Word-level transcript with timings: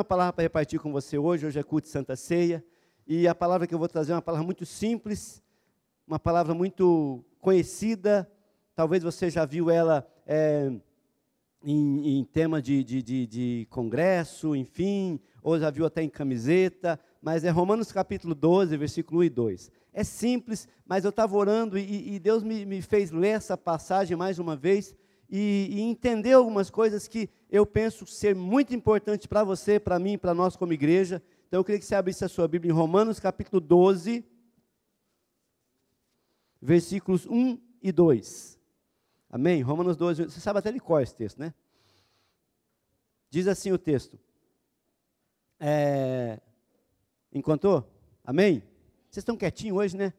uma 0.00 0.04
palavra 0.04 0.32
para 0.32 0.42
repartir 0.44 0.80
com 0.80 0.90
você 0.90 1.18
hoje. 1.18 1.44
Hoje 1.44 1.58
é 1.58 1.62
culto 1.62 1.86
de 1.86 1.92
Santa 1.92 2.16
Ceia. 2.16 2.64
E 3.06 3.28
a 3.28 3.34
palavra 3.34 3.66
que 3.66 3.74
eu 3.74 3.78
vou 3.78 3.86
trazer 3.86 4.12
é 4.12 4.14
uma 4.14 4.22
palavra 4.22 4.46
muito 4.46 4.64
simples, 4.64 5.42
uma 6.06 6.18
palavra 6.18 6.54
muito 6.54 7.22
conhecida. 7.38 8.26
Talvez 8.74 9.02
você 9.02 9.28
já 9.28 9.44
viu 9.44 9.68
ela 9.68 10.08
é, 10.26 10.72
em, 11.62 12.18
em, 12.18 12.24
tema 12.24 12.62
de, 12.62 12.82
de, 12.82 13.02
de, 13.02 13.26
de 13.26 13.66
congresso, 13.68 14.56
enfim, 14.56 15.20
ou 15.42 15.58
já 15.58 15.68
viu 15.68 15.84
até 15.84 16.02
em 16.02 16.08
camiseta. 16.08 16.98
Mas 17.20 17.44
é 17.44 17.50
Romanos 17.50 17.92
capítulo 17.92 18.34
12, 18.34 18.74
versículo 18.78 19.20
1 19.20 19.24
e 19.24 19.28
2. 19.28 19.70
É 19.92 20.02
simples, 20.02 20.66
mas 20.86 21.04
eu 21.04 21.10
estava 21.10 21.36
orando 21.36 21.76
e, 21.76 22.14
e 22.14 22.18
Deus 22.18 22.42
me, 22.42 22.64
me 22.64 22.80
fez 22.80 23.10
ler 23.10 23.36
essa 23.36 23.54
passagem 23.54 24.16
mais 24.16 24.38
uma 24.38 24.56
vez 24.56 24.96
e, 25.30 25.68
e 25.70 25.80
entender 25.80 26.32
algumas 26.32 26.68
coisas 26.68 27.06
que 27.06 27.30
eu 27.48 27.64
penso 27.64 28.04
ser 28.04 28.34
muito 28.34 28.74
importante 28.74 29.28
para 29.28 29.44
você, 29.44 29.78
para 29.78 29.98
mim, 29.98 30.18
para 30.18 30.34
nós 30.34 30.56
como 30.56 30.72
igreja. 30.72 31.22
Então 31.46 31.60
eu 31.60 31.64
queria 31.64 31.78
que 31.78 31.84
você 31.84 31.94
abrisse 31.94 32.24
a 32.24 32.28
sua 32.28 32.48
Bíblia 32.48 32.72
em 32.72 32.74
Romanos 32.74 33.20
capítulo 33.20 33.60
12, 33.60 34.24
versículos 36.60 37.26
1 37.26 37.58
e 37.80 37.92
2. 37.92 38.58
Amém? 39.30 39.62
Romanos 39.62 39.96
12, 39.96 40.24
você 40.24 40.40
sabe 40.40 40.58
até 40.58 40.72
de 40.72 40.80
cor 40.80 41.00
esse 41.00 41.14
texto, 41.14 41.38
né? 41.38 41.54
Diz 43.30 43.46
assim 43.46 43.70
o 43.70 43.78
texto. 43.78 44.18
É, 45.60 46.40
encontrou? 47.32 47.88
Amém? 48.24 48.64
Vocês 49.08 49.22
estão 49.22 49.36
quietinhos 49.36 49.78
hoje, 49.78 49.96
né? 49.96 50.12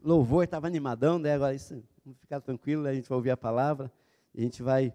Louvor 0.00 0.44
estava 0.44 0.68
animadão, 0.68 1.18
né? 1.18 1.34
Agora 1.34 1.54
isso 1.54 1.82
Vamos 2.04 2.20
ficar 2.20 2.38
tranquilo, 2.38 2.86
a 2.86 2.92
gente 2.92 3.08
vai 3.08 3.16
ouvir 3.16 3.30
a 3.30 3.36
palavra 3.36 3.90
e 4.34 4.40
a 4.40 4.42
gente 4.42 4.62
vai 4.62 4.92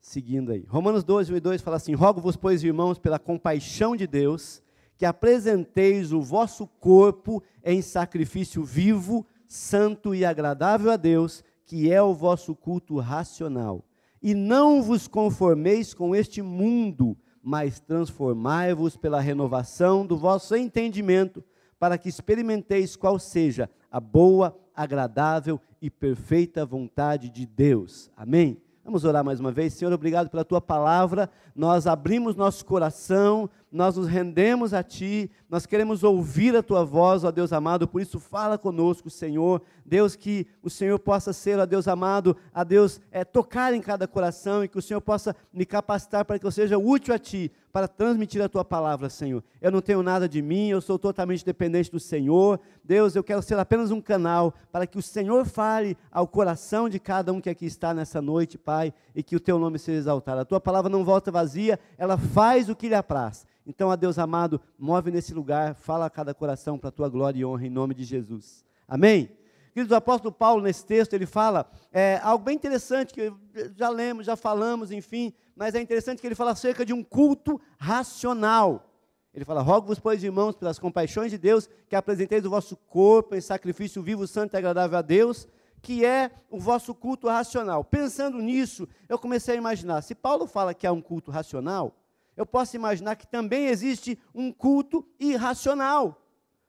seguindo 0.00 0.50
aí. 0.50 0.64
Romanos 0.68 1.04
12, 1.04 1.32
1 1.32 1.36
e 1.36 1.40
2 1.40 1.62
fala 1.62 1.76
assim: 1.76 1.94
Rogo-vos, 1.94 2.34
pois, 2.34 2.64
irmãos, 2.64 2.98
pela 2.98 3.16
compaixão 3.16 3.94
de 3.94 4.08
Deus, 4.08 4.60
que 4.96 5.06
apresenteis 5.06 6.12
o 6.12 6.20
vosso 6.20 6.66
corpo 6.66 7.40
em 7.62 7.80
sacrifício 7.80 8.64
vivo, 8.64 9.24
santo 9.46 10.12
e 10.12 10.24
agradável 10.24 10.90
a 10.90 10.96
Deus, 10.96 11.44
que 11.64 11.92
é 11.92 12.02
o 12.02 12.12
vosso 12.12 12.56
culto 12.56 12.98
racional. 12.98 13.84
E 14.20 14.34
não 14.34 14.82
vos 14.82 15.06
conformeis 15.06 15.94
com 15.94 16.12
este 16.12 16.42
mundo, 16.42 17.16
mas 17.40 17.78
transformai-vos 17.78 18.96
pela 18.96 19.20
renovação 19.20 20.04
do 20.04 20.18
vosso 20.18 20.56
entendimento, 20.56 21.44
para 21.78 21.96
que 21.96 22.08
experimenteis 22.08 22.96
qual 22.96 23.16
seja 23.16 23.70
a 23.88 24.00
boa, 24.00 24.59
agradável 24.74 25.60
e 25.80 25.90
perfeita 25.90 26.64
vontade 26.64 27.28
de 27.28 27.46
Deus. 27.46 28.10
Amém? 28.16 28.60
Vamos 28.84 29.04
orar 29.04 29.24
mais 29.24 29.38
uma 29.38 29.52
vez. 29.52 29.74
Senhor, 29.74 29.92
obrigado 29.92 30.28
pela 30.30 30.44
tua 30.44 30.60
palavra. 30.60 31.30
Nós 31.54 31.86
abrimos 31.86 32.34
nosso 32.34 32.64
coração, 32.64 33.48
nós 33.70 33.96
nos 33.96 34.08
rendemos 34.08 34.74
a 34.74 34.82
ti, 34.82 35.30
nós 35.48 35.64
queremos 35.64 36.02
ouvir 36.02 36.56
a 36.56 36.62
tua 36.62 36.84
voz, 36.84 37.22
ó 37.22 37.30
Deus 37.30 37.52
amado, 37.52 37.86
por 37.86 38.02
isso 38.02 38.18
fala 38.18 38.58
conosco, 38.58 39.08
Senhor. 39.08 39.62
Deus, 39.86 40.16
que 40.16 40.46
o 40.62 40.68
Senhor 40.68 40.98
possa 40.98 41.32
ser, 41.32 41.58
ó 41.58 41.66
Deus 41.66 41.86
amado, 41.86 42.36
a 42.52 42.64
Deus 42.64 43.00
é, 43.12 43.24
tocar 43.24 43.72
em 43.72 43.80
cada 43.80 44.08
coração 44.08 44.64
e 44.64 44.68
que 44.68 44.78
o 44.78 44.82
Senhor 44.82 45.00
possa 45.00 45.36
me 45.52 45.64
capacitar 45.64 46.24
para 46.24 46.38
que 46.38 46.46
eu 46.46 46.50
seja 46.50 46.78
útil 46.78 47.14
a 47.14 47.18
ti, 47.18 47.50
para 47.72 47.86
transmitir 47.86 48.42
a 48.42 48.48
tua 48.48 48.64
palavra, 48.64 49.08
Senhor. 49.08 49.42
Eu 49.60 49.70
não 49.70 49.80
tenho 49.80 50.02
nada 50.02 50.28
de 50.28 50.42
mim, 50.42 50.68
eu 50.68 50.80
sou 50.80 50.98
totalmente 50.98 51.44
dependente 51.44 51.90
do 51.90 52.00
Senhor. 52.00 52.58
Deus, 52.84 53.14
eu 53.14 53.22
quero 53.22 53.42
ser 53.42 53.58
apenas 53.58 53.92
um 53.92 54.00
canal 54.00 54.52
para 54.72 54.86
que 54.86 54.98
o 54.98 55.02
Senhor 55.02 55.44
fale 55.44 55.96
ao 56.10 56.26
coração 56.26 56.88
de 56.88 56.98
cada 56.98 57.32
um 57.32 57.40
que 57.40 57.50
aqui 57.50 57.66
está 57.66 57.94
nessa 57.94 58.20
noite, 58.20 58.58
Pai, 58.58 58.92
e 59.14 59.22
que 59.22 59.36
o 59.36 59.40
teu 59.40 59.58
nome 59.58 59.78
seja 59.78 59.98
exaltado. 59.98 60.40
A 60.40 60.44
tua 60.44 60.60
palavra 60.60 60.90
não 60.90 61.04
volta 61.04 61.30
vazia, 61.30 61.78
ela 61.96 62.18
faz 62.18 62.68
o 62.68 62.74
que 62.74 62.88
lhe 62.88 62.94
apraz. 62.94 63.46
Então, 63.70 63.88
a 63.88 63.94
Deus 63.94 64.18
amado, 64.18 64.60
move 64.76 65.12
nesse 65.12 65.32
lugar, 65.32 65.76
fala 65.76 66.06
a 66.06 66.10
cada 66.10 66.34
coração 66.34 66.76
para 66.76 66.88
a 66.88 66.92
tua 66.92 67.08
glória 67.08 67.38
e 67.38 67.44
honra 67.44 67.66
em 67.66 67.70
nome 67.70 67.94
de 67.94 68.02
Jesus. 68.02 68.64
Amém? 68.86 69.30
Queridos, 69.72 69.92
o 69.92 69.94
apóstolo 69.94 70.32
Paulo, 70.32 70.60
nesse 70.60 70.84
texto, 70.84 71.14
ele 71.14 71.24
fala 71.24 71.70
é, 71.92 72.18
algo 72.20 72.44
bem 72.44 72.56
interessante, 72.56 73.14
que 73.14 73.32
já 73.76 73.88
lemos, 73.88 74.26
já 74.26 74.34
falamos, 74.34 74.90
enfim, 74.90 75.32
mas 75.54 75.76
é 75.76 75.80
interessante 75.80 76.20
que 76.20 76.26
ele 76.26 76.34
fala 76.34 76.50
acerca 76.50 76.84
de 76.84 76.92
um 76.92 77.04
culto 77.04 77.60
racional. 77.78 78.90
Ele 79.32 79.44
fala: 79.44 79.62
Rogo-vos, 79.62 80.00
pois, 80.00 80.24
irmãos, 80.24 80.56
pelas 80.56 80.80
compaixões 80.80 81.30
de 81.30 81.38
Deus, 81.38 81.70
que 81.88 81.94
apresenteis 81.94 82.44
o 82.44 82.50
vosso 82.50 82.76
corpo 82.76 83.36
em 83.36 83.40
sacrifício 83.40 84.02
vivo, 84.02 84.26
santo 84.26 84.54
e 84.54 84.56
agradável 84.56 84.98
a 84.98 85.02
Deus, 85.02 85.46
que 85.80 86.04
é 86.04 86.32
o 86.50 86.58
vosso 86.58 86.92
culto 86.92 87.28
racional. 87.28 87.84
Pensando 87.84 88.38
nisso, 88.38 88.88
eu 89.08 89.16
comecei 89.16 89.54
a 89.54 89.58
imaginar: 89.58 90.02
se 90.02 90.16
Paulo 90.16 90.48
fala 90.48 90.74
que 90.74 90.88
há 90.88 90.92
um 90.92 91.00
culto 91.00 91.30
racional, 91.30 91.99
eu 92.40 92.46
posso 92.46 92.74
imaginar 92.74 93.16
que 93.16 93.26
também 93.26 93.66
existe 93.66 94.18
um 94.34 94.50
culto 94.50 95.06
irracional. 95.18 96.26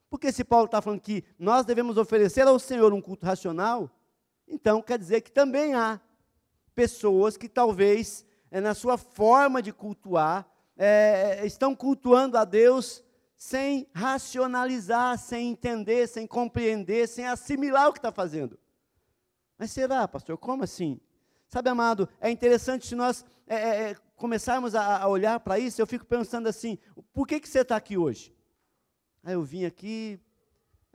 Porque 0.09 0.29
se 0.29 0.43
Paulo 0.43 0.65
está 0.65 0.81
falando 0.81 0.99
que 0.99 1.23
nós 1.39 1.65
devemos 1.65 1.95
oferecer 1.97 2.45
ao 2.45 2.59
Senhor 2.59 2.91
um 2.91 3.01
culto 3.01 3.25
racional, 3.25 3.89
então 4.45 4.81
quer 4.81 4.99
dizer 4.99 5.21
que 5.21 5.31
também 5.31 5.73
há 5.73 6.01
pessoas 6.75 7.37
que 7.37 7.47
talvez, 7.47 8.25
é, 8.51 8.59
na 8.59 8.73
sua 8.73 8.97
forma 8.97 9.61
de 9.61 9.71
cultuar, 9.71 10.45
é, 10.75 11.45
estão 11.45 11.73
cultuando 11.73 12.37
a 12.37 12.43
Deus 12.43 13.01
sem 13.37 13.87
racionalizar, 13.95 15.17
sem 15.17 15.51
entender, 15.51 16.05
sem 16.05 16.27
compreender, 16.27 17.07
sem 17.07 17.25
assimilar 17.25 17.87
o 17.87 17.93
que 17.93 17.99
está 17.99 18.11
fazendo. 18.11 18.59
Mas 19.57 19.71
será, 19.71 20.05
pastor? 20.05 20.37
Como 20.37 20.65
assim? 20.65 20.99
Sabe, 21.47 21.69
amado, 21.69 22.09
é 22.19 22.29
interessante 22.29 22.85
se 22.85 22.95
nós 22.95 23.23
é, 23.47 23.91
é, 23.91 23.95
começarmos 24.21 24.75
a, 24.75 24.99
a 24.99 25.07
olhar 25.07 25.39
para 25.39 25.57
isso, 25.57 25.81
eu 25.81 25.87
fico 25.87 26.05
pensando 26.05 26.47
assim: 26.47 26.77
por 27.11 27.27
que, 27.27 27.39
que 27.39 27.49
você 27.49 27.61
está 27.61 27.75
aqui 27.75 27.97
hoje? 27.97 28.33
Aí 29.23 29.33
eu 29.33 29.41
vim 29.41 29.65
aqui, 29.65 30.19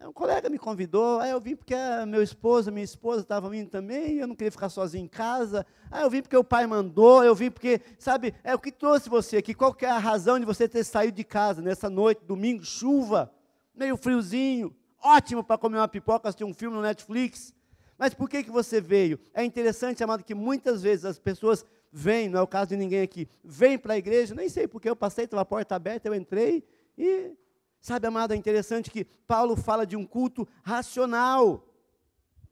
um 0.00 0.12
colega 0.12 0.48
me 0.48 0.59
convidou, 0.59 1.20
aí 1.20 1.31
eu 1.31 1.41
vim 1.41 1.56
porque 1.56 1.75
meu 2.06 2.22
esposo, 2.22 2.70
minha 2.70 2.84
esposa 2.84 3.22
estavam 3.22 3.50
vindo 3.50 3.69
também, 3.69 4.19
eu 4.19 4.26
não 4.26 4.36
queria 4.36 4.53
ficar 4.53 4.69
sozinho 4.69 5.04
em 5.04 5.09
casa. 5.09 5.66
Aí 5.91 6.03
eu 6.03 6.10
vim 6.10 6.22
porque 6.22 6.36
o 6.36 6.44
pai 6.44 6.66
mandou, 6.66 7.25
eu 7.25 7.34
vim 7.34 7.50
porque, 7.50 7.81
sabe, 7.98 8.34
é 8.44 8.54
o 8.54 8.59
que 8.59 8.70
trouxe 8.70 9.09
você 9.09 9.38
aqui. 9.38 9.54
Qual 9.54 9.76
é 9.81 9.86
a 9.86 9.98
razão 9.98 10.38
de 10.38 10.47
você 10.47 10.69
ter 10.69 10.84
saído 10.84 11.16
de 11.16 11.25
casa 11.25 11.60
nessa 11.60 11.91
noite, 11.91 12.25
domingo, 12.25 12.65
chuva, 12.65 13.32
meio 13.75 13.97
friozinho, 13.97 14.75
ótimo 15.03 15.42
para 15.42 15.59
comer 15.59 15.78
uma 15.78 15.88
pipoca, 15.88 16.28
assistir 16.28 16.44
um 16.44 16.54
filme 16.54 16.76
no 16.76 16.82
Netflix. 16.82 17.54
Mas 17.98 18.12
por 18.12 18.28
que, 18.28 18.44
que 18.44 18.50
você 18.50 18.81
veio? 18.81 19.19
É 19.32 19.42
interessante, 19.44 20.04
amado, 20.04 20.22
que 20.22 20.34
muitas 20.34 20.82
vezes 20.82 21.04
as 21.04 21.19
pessoas 21.19 21.65
vêm, 21.92 22.28
não 22.28 22.41
é 22.41 22.42
o 22.42 22.47
caso 22.47 22.70
de 22.70 22.76
ninguém 22.76 23.02
aqui, 23.02 23.28
vêm 23.44 23.78
para 23.78 23.94
a 23.94 23.98
igreja, 23.98 24.34
nem 24.34 24.48
sei 24.48 24.66
porque 24.69 24.88
eu 24.88 24.97
passei, 24.97 25.24
estava 25.24 25.42
a 25.42 25.44
porta 25.44 25.74
aberta, 25.74 26.08
eu 26.08 26.14
entrei 26.14 26.64
e. 26.97 27.32
Sabe, 27.80 28.06
amado, 28.08 28.32
é 28.32 28.36
interessante 28.36 28.91
que 28.91 29.04
Paulo 29.04 29.54
fala 29.54 29.86
de 29.86 29.97
um 29.97 30.04
culto 30.04 30.48
racional 30.64 31.66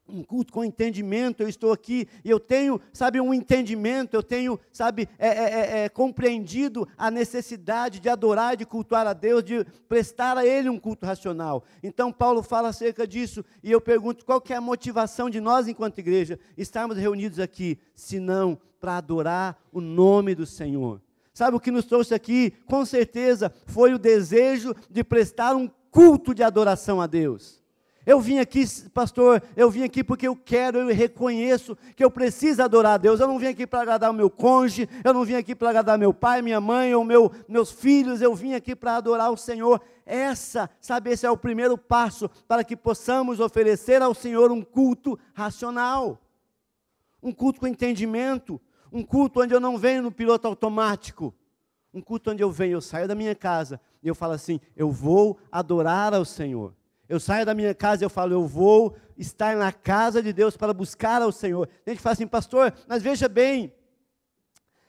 um 0.09 0.22
culto 0.22 0.53
com 0.53 0.65
entendimento, 0.65 1.42
eu 1.42 1.48
estou 1.48 1.72
aqui 1.72 2.06
e 2.25 2.31
eu 2.31 2.38
tenho, 2.38 2.81
sabe, 2.92 3.20
um 3.20 3.32
entendimento, 3.32 4.15
eu 4.15 4.22
tenho, 4.22 4.60
sabe, 4.72 5.09
é, 5.19 5.28
é, 5.28 5.32
é, 5.32 5.84
é, 5.84 5.88
compreendido 5.88 6.87
a 6.97 7.10
necessidade 7.10 8.00
de 8.00 8.09
adorar, 8.09 8.56
de 8.56 8.66
cultuar 8.66 9.06
a 9.06 9.12
Deus, 9.12 9.42
de 9.42 9.65
prestar 9.88 10.37
a 10.37 10.47
Ele 10.47 10.69
um 10.69 10.78
culto 10.78 11.06
racional. 11.06 11.65
Então, 11.82 12.12
Paulo 12.12 12.42
fala 12.42 12.69
acerca 12.69 13.06
disso 13.06 13.44
e 13.62 13.70
eu 13.70 13.81
pergunto 13.81 14.25
qual 14.25 14.41
que 14.41 14.53
é 14.53 14.56
a 14.56 14.60
motivação 14.60 15.31
de 15.31 15.41
nós, 15.41 15.66
enquanto 15.69 15.98
igreja, 15.98 16.38
estarmos 16.56 16.97
reunidos 16.97 17.41
aqui, 17.41 17.78
se 17.94 18.21
não 18.21 18.59
para 18.78 18.98
adorar 18.98 19.59
o 19.72 19.81
nome 19.81 20.34
do 20.34 20.44
Senhor. 20.44 21.00
Sabe 21.32 21.56
o 21.56 21.60
que 21.60 21.71
nos 21.71 21.86
trouxe 21.86 22.15
aqui? 22.15 22.53
Com 22.66 22.84
certeza 22.84 23.53
foi 23.66 23.94
o 23.94 23.98
desejo 23.98 24.75
de 24.91 25.03
prestar 25.03 25.56
um 25.56 25.69
culto 25.91 26.34
de 26.34 26.42
adoração 26.42 27.00
a 27.00 27.06
Deus. 27.06 27.64
Eu 28.06 28.20
vim 28.20 28.38
aqui, 28.38 28.65
pastor, 28.91 29.42
eu 29.56 29.71
vim 29.71 29.83
aqui 29.83 30.04
porque 30.04 30.28
eu 30.28 30.36
quero, 30.36 30.78
eu 30.78 30.95
reconheço 30.95 31.77
que 31.97 32.04
eu 32.04 32.10
preciso 32.10 32.62
adorar 32.62 32.95
a 32.95 32.98
Deus. 32.98 33.18
Eu 33.18 33.27
não 33.27 33.39
vim 33.39 33.47
aqui 33.47 33.66
para 33.66 33.80
agradar 33.80 34.10
o 34.10 34.15
meu 34.15 34.28
cônjuge, 34.28 34.89
eu 35.03 35.15
não 35.15 35.24
vim 35.24 35.34
aqui 35.34 35.54
para 35.54 35.71
agradar 35.71 35.98
meu 35.98 36.12
pai, 36.12 36.42
minha 36.42 36.60
mãe 36.60 36.95
ou 36.95 37.03
meu, 37.03 37.33
meus 37.48 37.71
filhos, 37.72 38.21
eu 38.21 38.34
vim 38.34 38.53
aqui 38.53 38.77
para 38.77 38.97
adorar 38.97 39.33
o 39.33 39.36
Senhor. 39.39 39.80
Essa, 40.04 40.68
sabe, 40.80 41.10
esse 41.10 41.24
é 41.24 41.30
o 41.30 41.36
primeiro 41.36 41.78
passo 41.78 42.28
para 42.47 42.62
que 42.62 42.77
possamos 42.77 43.41
oferecer 43.41 44.03
ao 44.03 44.12
Senhor 44.12 44.53
um 44.53 44.60
culto 44.60 45.18
racional, 45.33 46.21
um 47.22 47.33
culto 47.33 47.59
com 47.60 47.66
entendimento, 47.66 48.60
um 48.92 49.03
culto 49.03 49.41
onde 49.41 49.54
eu 49.54 49.60
não 49.60 49.78
venho 49.78 50.03
no 50.03 50.12
piloto 50.12 50.47
automático, 50.47 51.34
um 51.92 52.03
culto 52.03 52.33
onde 52.33 52.42
eu 52.42 52.50
venho, 52.50 52.74
eu 52.74 52.80
saio 52.83 53.09
da 53.09 53.15
minha 53.15 53.34
casa 53.34 53.80
e 54.03 54.09
eu 54.09 54.15
falo 54.15 54.34
assim: 54.34 54.60
eu 54.77 54.91
vou 54.91 55.39
adorar 55.50 56.12
ao 56.12 56.27
Senhor. 56.27 56.74
Eu 57.09 57.21
saio 57.21 57.45
da 57.45 57.54
minha 57.54 57.74
casa 57.74 58.03
e 58.03 58.06
eu 58.06 58.10
falo, 58.10 58.33
eu 58.33 58.47
vou 58.47 58.97
estar 59.16 59.56
na 59.56 59.72
casa 59.72 60.22
de 60.22 60.33
Deus 60.33 60.56
para 60.56 60.72
buscar 60.72 61.22
ao 61.22 61.30
Senhor. 61.30 61.68
A 61.86 61.91
gente 61.91 62.01
fala 62.01 62.15
assim, 62.15 62.27
pastor, 62.27 62.72
mas 62.89 63.03
veja 63.03 63.28
bem, 63.28 63.72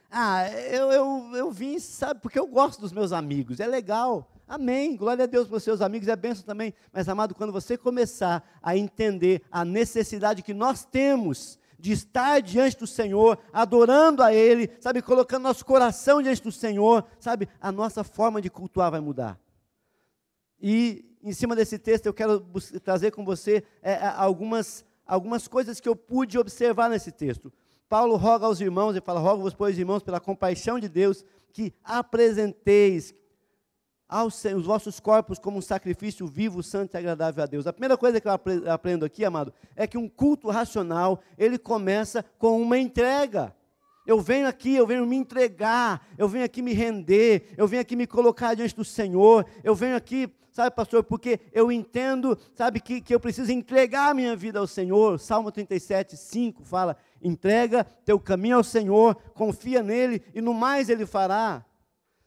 ah, 0.10 0.50
eu, 0.50 0.92
eu, 0.92 1.32
eu 1.36 1.52
vim, 1.52 1.78
sabe, 1.78 2.22
porque 2.22 2.40
eu 2.40 2.48
gosto 2.48 2.80
dos 2.80 2.94
meus 2.94 3.12
amigos, 3.12 3.60
é 3.60 3.68
legal. 3.68 4.32
Amém, 4.48 4.96
glória 4.96 5.24
a 5.24 5.28
Deus 5.28 5.48
para 5.48 5.58
os 5.58 5.64
seus 5.64 5.82
amigos, 5.82 6.08
é 6.08 6.16
benção 6.16 6.46
também. 6.46 6.74
Mas, 6.94 7.10
amado, 7.10 7.36
quando 7.36 7.52
você 7.52 7.78
começar 7.78 8.48
a 8.62 8.78
entender 8.78 9.42
a 9.52 9.66
necessidade 9.66 10.44
que 10.44 10.54
nós 10.54 10.86
temos 10.86 11.60
de 11.78 11.92
estar 11.92 12.42
diante 12.42 12.78
do 12.78 12.88
Senhor, 12.88 13.38
adorando 13.52 14.24
a 14.24 14.34
Ele, 14.34 14.72
sabe, 14.80 15.02
colocando 15.02 15.44
nosso 15.44 15.66
coração 15.66 16.22
diante 16.22 16.42
do 16.42 16.52
Senhor, 16.52 17.06
sabe, 17.20 17.50
a 17.60 17.72
nossa 17.72 18.04
forma 18.04 18.42
de 18.42 18.50
cultuar 18.50 18.92
vai 18.92 19.02
mudar. 19.02 19.38
E 20.62 21.04
em 21.26 21.34
cima 21.34 21.56
desse 21.56 21.80
texto 21.80 22.06
eu 22.06 22.14
quero 22.14 22.40
trazer 22.84 23.12
com 23.12 23.26
você 23.26 23.64
é, 23.82 23.94
é, 23.94 24.14
algumas, 24.16 24.86
algumas 25.06 25.48
coisas 25.48 25.80
que 25.80 25.90
eu 25.90 25.96
pude 25.96 26.38
observar 26.38 26.90
nesse 26.90 27.12
texto. 27.12 27.52
Paulo 27.90 28.16
roga 28.16 28.46
aos 28.46 28.62
irmãos, 28.62 28.96
e 28.96 29.02
fala: 29.02 29.20
Rogo-vos, 29.20 29.54
pois, 29.54 29.78
irmãos, 29.78 30.04
pela 30.04 30.20
compaixão 30.20 30.80
de 30.80 30.88
Deus, 30.88 31.26
que 31.52 31.74
apresenteis 31.84 33.14
aos 34.08 34.44
os 34.46 34.66
vossos 34.66 35.00
corpos 35.00 35.40
como 35.40 35.58
um 35.58 35.62
sacrifício 35.62 36.28
vivo, 36.28 36.62
santo 36.62 36.94
e 36.94 36.98
agradável 36.98 37.44
a 37.44 37.48
Deus. 37.48 37.66
A 37.66 37.74
primeira 37.74 37.98
coisa 37.98 38.22
que 38.22 38.28
eu 38.28 38.72
aprendo 38.72 39.04
aqui, 39.04 39.26
amado, 39.26 39.52
é 39.76 39.88
que 39.88 39.98
um 39.98 40.08
culto 40.08 40.50
racional, 40.50 41.20
ele 41.38 41.58
começa 41.58 42.24
com 42.38 42.62
uma 42.62 42.78
entrega. 42.78 43.56
Eu 44.06 44.22
venho 44.22 44.48
aqui, 44.48 44.76
eu 44.76 44.86
venho 44.86 45.06
me 45.06 45.16
entregar, 45.16 46.08
eu 46.18 46.28
venho 46.28 46.46
aqui 46.46 46.62
me 46.62 46.74
render, 46.74 47.54
eu 47.58 47.68
venho 47.68 47.82
aqui 47.82 47.96
me 47.96 48.06
colocar 48.06 48.54
diante 48.54 48.76
do 48.76 48.86
Senhor, 48.86 49.46
eu 49.64 49.74
venho 49.74 49.96
aqui, 49.96 50.32
sabe, 50.52 50.76
pastor, 50.76 51.04
porque 51.04 51.40
eu 51.52 51.72
entendo, 51.72 52.38
sabe, 52.54 52.80
que, 52.80 53.02
que 53.02 53.16
eu 53.16 53.20
preciso 53.20 53.52
entregar 53.52 54.12
a 54.12 54.14
minha 54.14 54.36
vida 54.36 54.60
ao 54.60 54.68
Senhor. 54.68 55.20
Salmo 55.20 55.52
37, 55.52 56.16
5 56.16 56.64
fala: 56.64 56.96
entrega 57.22 57.84
teu 58.06 58.20
caminho 58.20 58.58
ao 58.58 58.64
Senhor, 58.64 59.16
confia 59.34 59.82
nele 59.82 60.22
e 60.34 60.42
no 60.42 60.54
mais 60.54 60.90
ele 60.90 61.06
fará. 61.06 61.66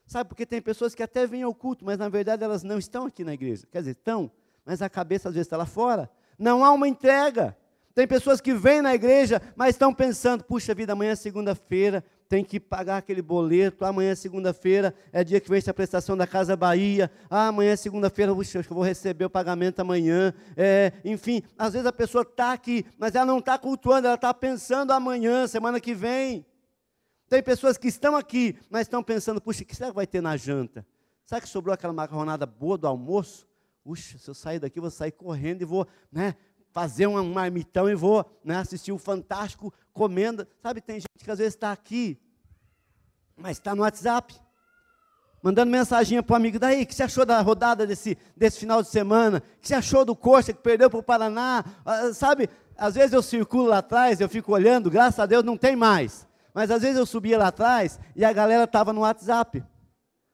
Sabe, 0.05 0.27
porque 0.27 0.45
tem 0.45 0.59
pessoas 0.59 0.95
que 0.95 1.03
até 1.03 1.27
vêm 1.27 1.43
ao 1.43 1.53
culto, 1.53 1.85
mas 1.85 1.97
na 1.97 2.09
verdade 2.09 2.43
elas 2.43 2.63
não 2.63 2.79
estão 2.79 3.05
aqui 3.05 3.23
na 3.23 3.33
igreja. 3.33 3.67
Quer 3.71 3.79
dizer, 3.79 3.91
estão, 3.91 4.31
mas 4.65 4.81
a 4.81 4.89
cabeça 4.89 5.29
às 5.29 5.35
vezes 5.35 5.45
está 5.45 5.55
lá 5.55 5.67
fora. 5.67 6.09
Não 6.37 6.65
há 6.65 6.71
uma 6.71 6.87
entrega. 6.87 7.55
Tem 7.93 8.07
pessoas 8.07 8.39
que 8.39 8.53
vêm 8.53 8.81
na 8.81 8.93
igreja, 8.93 9.41
mas 9.55 9.69
estão 9.69 9.93
pensando: 9.93 10.43
puxa 10.43 10.73
vida, 10.73 10.93
amanhã 10.93 11.11
é 11.11 11.15
segunda-feira, 11.15 12.03
tem 12.29 12.43
que 12.43 12.59
pagar 12.59 12.97
aquele 12.97 13.21
boleto. 13.21 13.83
Amanhã 13.83 14.11
é 14.11 14.15
segunda-feira, 14.15 14.93
é 15.11 15.23
dia 15.23 15.41
que 15.41 15.49
vence 15.49 15.69
a 15.69 15.73
prestação 15.73 16.15
da 16.15 16.27
Casa 16.27 16.55
Bahia. 16.55 17.11
Ah, 17.29 17.47
amanhã 17.47 17.71
é 17.71 17.75
segunda-feira, 17.75 18.31
eu 18.31 18.35
vou 18.69 18.83
receber 18.83 19.25
o 19.25 19.29
pagamento 19.29 19.79
amanhã. 19.79 20.33
É, 20.55 20.93
enfim, 21.03 21.41
às 21.57 21.73
vezes 21.73 21.87
a 21.87 21.91
pessoa 21.91 22.21
está 22.21 22.53
aqui, 22.53 22.85
mas 22.97 23.15
ela 23.15 23.25
não 23.25 23.39
está 23.39 23.57
cultuando, 23.57 24.07
ela 24.07 24.15
está 24.15 24.33
pensando 24.33 24.91
amanhã, 24.91 25.47
semana 25.47 25.79
que 25.79 25.93
vem. 25.93 26.45
Tem 27.27 27.41
pessoas 27.41 27.77
que 27.77 27.87
estão 27.87 28.15
aqui, 28.15 28.55
mas 28.69 28.81
estão 28.81 29.03
pensando, 29.03 29.41
puxa, 29.41 29.63
o 29.63 29.65
que 29.65 29.75
será 29.75 29.89
que 29.89 29.95
vai 29.95 30.07
ter 30.07 30.21
na 30.21 30.37
janta? 30.37 30.85
Será 31.25 31.41
que 31.41 31.47
sobrou 31.47 31.73
aquela 31.73 31.93
macarronada 31.93 32.45
boa 32.45 32.77
do 32.77 32.87
almoço? 32.87 33.47
Puxa, 33.83 34.17
se 34.17 34.27
eu 34.27 34.33
sair 34.33 34.59
daqui, 34.59 34.79
vou 34.79 34.89
sair 34.89 35.11
correndo 35.11 35.61
e 35.61 35.65
vou 35.65 35.87
né, 36.11 36.35
fazer 36.71 37.07
um 37.07 37.33
marmitão 37.33 37.89
e 37.89 37.95
vou 37.95 38.25
né, 38.43 38.57
assistir 38.57 38.91
o 38.91 38.97
Fantástico 38.97 39.73
comendo. 39.93 40.47
Sabe, 40.61 40.81
tem 40.81 40.97
gente 40.97 41.23
que 41.23 41.31
às 41.31 41.39
vezes 41.39 41.55
está 41.55 41.71
aqui, 41.71 42.19
mas 43.35 43.57
está 43.57 43.75
no 43.75 43.81
WhatsApp, 43.81 44.35
mandando 45.41 45.71
mensagem 45.71 46.21
para 46.21 46.33
o 46.33 46.35
amigo. 46.35 46.59
Daí, 46.59 46.83
o 46.83 46.85
que 46.85 46.93
você 46.93 47.03
achou 47.03 47.25
da 47.25 47.41
rodada 47.41 47.87
desse, 47.87 48.17
desse 48.35 48.59
final 48.59 48.81
de 48.81 48.89
semana? 48.89 49.37
O 49.57 49.59
que 49.61 49.67
você 49.67 49.75
achou 49.75 50.05
do 50.05 50.15
Coxa 50.15 50.53
que 50.53 50.61
perdeu 50.61 50.89
para 50.89 50.99
o 50.99 51.03
Paraná? 51.03 51.63
Ah, 51.85 52.13
sabe, 52.13 52.49
às 52.77 52.95
vezes 52.95 53.13
eu 53.13 53.21
circulo 53.21 53.65
lá 53.65 53.79
atrás, 53.79 54.21
eu 54.21 54.29
fico 54.29 54.53
olhando, 54.53 54.89
graças 54.89 55.19
a 55.19 55.25
Deus 55.25 55.43
não 55.43 55.57
tem 55.57 55.75
mais. 55.75 56.27
Mas 56.53 56.71
às 56.71 56.81
vezes 56.81 56.97
eu 56.97 57.05
subia 57.05 57.37
lá 57.37 57.47
atrás 57.47 57.99
e 58.15 58.25
a 58.25 58.33
galera 58.33 58.63
estava 58.63 58.91
no 58.91 59.01
WhatsApp, 59.01 59.63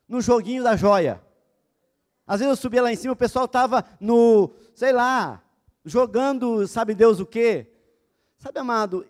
no 0.08 0.22
joguinho 0.22 0.64
da 0.64 0.76
joia. 0.76 1.22
Às 2.28 2.40
vezes 2.40 2.50
eu 2.50 2.62
subia 2.62 2.82
lá 2.82 2.92
em 2.92 2.96
cima, 2.96 3.14
o 3.14 3.18
pessoal 3.18 3.46
estava 3.46 3.86
no, 4.00 4.52
sei 4.74 4.92
lá, 4.92 5.44
jogando, 5.86 6.68
sabe 6.68 6.96
Deus 6.96 7.20
o 7.20 7.26
quê? 7.26 7.68
Sabe, 8.38 8.60
amado, 8.60 9.06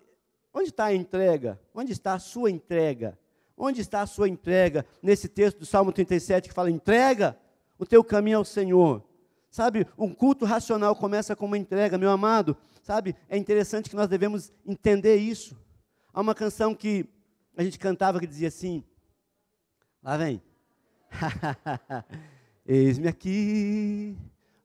onde 0.53 0.69
está 0.69 0.85
a 0.85 0.93
entrega? 0.93 1.59
Onde 1.73 1.93
está 1.93 2.13
a 2.13 2.19
sua 2.19 2.51
entrega? 2.51 3.17
Onde 3.57 3.79
está 3.79 4.01
a 4.01 4.07
sua 4.07 4.27
entrega 4.27 4.85
nesse 5.01 5.29
texto 5.29 5.59
do 5.59 5.65
Salmo 5.65 5.91
37 5.91 6.49
que 6.49 6.53
fala: 6.53 6.69
entrega 6.69 7.37
o 7.79 7.85
teu 7.85 8.03
caminho 8.03 8.39
ao 8.39 8.45
Senhor? 8.45 9.01
Sabe, 9.49 9.87
um 9.97 10.13
culto 10.13 10.43
racional 10.43 10.93
começa 10.95 11.33
com 11.33 11.45
uma 11.45 11.57
entrega, 11.57 11.97
meu 11.97 12.11
amado. 12.11 12.57
Sabe, 12.83 13.15
é 13.29 13.37
interessante 13.37 13.89
que 13.89 13.95
nós 13.95 14.09
devemos 14.09 14.51
entender 14.65 15.15
isso. 15.15 15.57
Há 16.13 16.19
uma 16.19 16.35
canção 16.35 16.75
que 16.75 17.05
a 17.55 17.63
gente 17.63 17.79
cantava 17.79 18.19
que 18.19 18.27
dizia 18.27 18.49
assim: 18.49 18.83
lá 20.03 20.17
vem. 20.17 20.41
Eis-me 22.67 23.07
aqui 23.07 24.17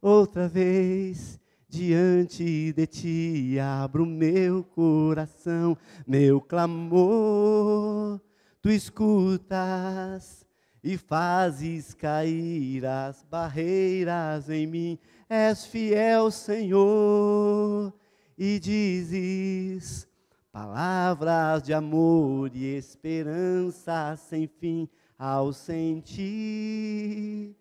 outra 0.03 0.49
vez 0.49 1.39
diante 1.71 2.73
de 2.73 2.87
ti, 2.87 3.59
abro 3.59 4.05
meu 4.05 4.65
coração, 4.65 5.77
meu 6.07 6.41
clamor, 6.41 8.21
tu 8.61 8.71
escutas 8.71 10.45
e 10.83 10.99
fazes 10.99 11.95
cair 11.95 12.85
as 12.85 13.23
barreiras 13.23 14.51
em 14.51 14.67
mim. 14.67 14.99
És 15.29 15.65
fiel, 15.65 16.31
Senhor, 16.31 17.95
e 18.37 18.59
dizes 18.59 20.11
Palavras 20.53 21.63
de 21.63 21.73
amor 21.73 22.51
e 22.57 22.77
esperança 22.77 24.17
sem 24.17 24.49
fim 24.49 24.89
ao 25.17 25.53
sentir 25.53 27.55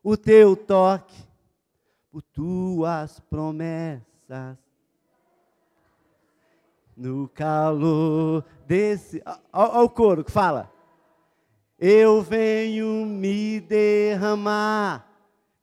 o 0.00 0.16
teu 0.16 0.54
toque, 0.54 1.24
por 2.16 2.22
tuas 2.22 3.20
promessas. 3.28 4.56
No 6.96 7.28
calor 7.28 8.42
desse. 8.66 9.22
Olha 9.52 9.82
o 9.82 9.90
coro 9.90 10.24
que 10.24 10.32
fala. 10.32 10.72
Eu 11.78 12.22
venho 12.22 13.04
me 13.04 13.60
derramar, 13.60 15.06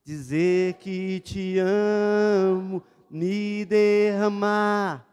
dizer 0.03 0.75
que 0.75 1.19
te 1.21 1.57
amo, 1.57 2.83
me 3.09 3.65
derramar 3.65 5.07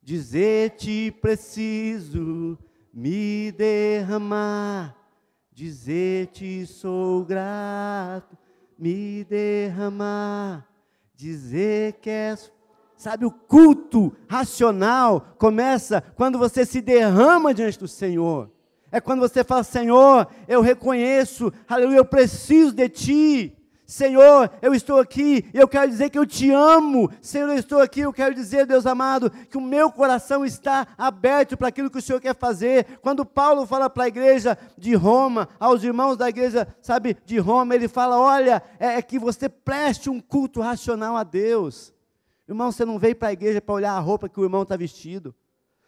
dizer-te 0.00 1.10
preciso 1.20 2.56
me 2.94 3.52
derramar, 3.52 4.96
dizer-te 5.52 6.66
sou 6.66 7.26
grato, 7.26 8.34
me 8.78 9.22
derramar, 9.24 10.66
dizer 11.18 11.94
que 11.94 12.08
és. 12.08 12.52
Sabe, 12.96 13.26
o 13.26 13.30
culto 13.30 14.12
racional 14.28 15.34
começa 15.38 16.00
quando 16.16 16.38
você 16.38 16.64
se 16.64 16.80
derrama 16.80 17.52
diante 17.52 17.78
do 17.78 17.86
Senhor. 17.86 18.50
É 18.90 19.00
quando 19.00 19.20
você 19.20 19.44
fala, 19.44 19.62
Senhor, 19.62 20.26
eu 20.48 20.60
reconheço, 20.62 21.52
aleluia, 21.68 21.98
eu 21.98 22.04
preciso 22.04 22.72
de 22.72 22.88
Ti. 22.88 23.57
Senhor, 23.88 24.50
eu 24.60 24.74
estou 24.74 25.00
aqui 25.00 25.48
eu 25.54 25.66
quero 25.66 25.90
dizer 25.90 26.10
que 26.10 26.18
eu 26.18 26.26
te 26.26 26.50
amo. 26.50 27.10
Senhor, 27.22 27.48
eu 27.48 27.56
estou 27.56 27.80
aqui, 27.80 28.00
eu 28.00 28.12
quero 28.12 28.34
dizer, 28.34 28.66
Deus 28.66 28.84
amado, 28.84 29.30
que 29.30 29.56
o 29.56 29.62
meu 29.62 29.90
coração 29.90 30.44
está 30.44 30.86
aberto 30.98 31.56
para 31.56 31.68
aquilo 31.68 31.88
que 31.88 31.96
o 31.96 32.02
Senhor 32.02 32.20
quer 32.20 32.36
fazer. 32.36 32.98
Quando 33.00 33.24
Paulo 33.24 33.64
fala 33.66 33.88
para 33.88 34.04
a 34.04 34.08
igreja 34.08 34.58
de 34.76 34.94
Roma, 34.94 35.48
aos 35.58 35.82
irmãos 35.82 36.18
da 36.18 36.28
igreja, 36.28 36.68
sabe, 36.82 37.16
de 37.24 37.38
Roma, 37.38 37.74
ele 37.74 37.88
fala: 37.88 38.20
olha, 38.20 38.62
é, 38.78 38.96
é 38.96 39.02
que 39.02 39.18
você 39.18 39.48
preste 39.48 40.10
um 40.10 40.20
culto 40.20 40.60
racional 40.60 41.16
a 41.16 41.24
Deus. 41.24 41.94
Irmão, 42.46 42.70
você 42.70 42.84
não 42.84 42.98
veio 42.98 43.16
para 43.16 43.28
a 43.28 43.32
igreja 43.32 43.58
para 43.58 43.74
olhar 43.74 43.92
a 43.92 44.00
roupa 44.00 44.28
que 44.28 44.38
o 44.38 44.44
irmão 44.44 44.64
está 44.64 44.76
vestido. 44.76 45.34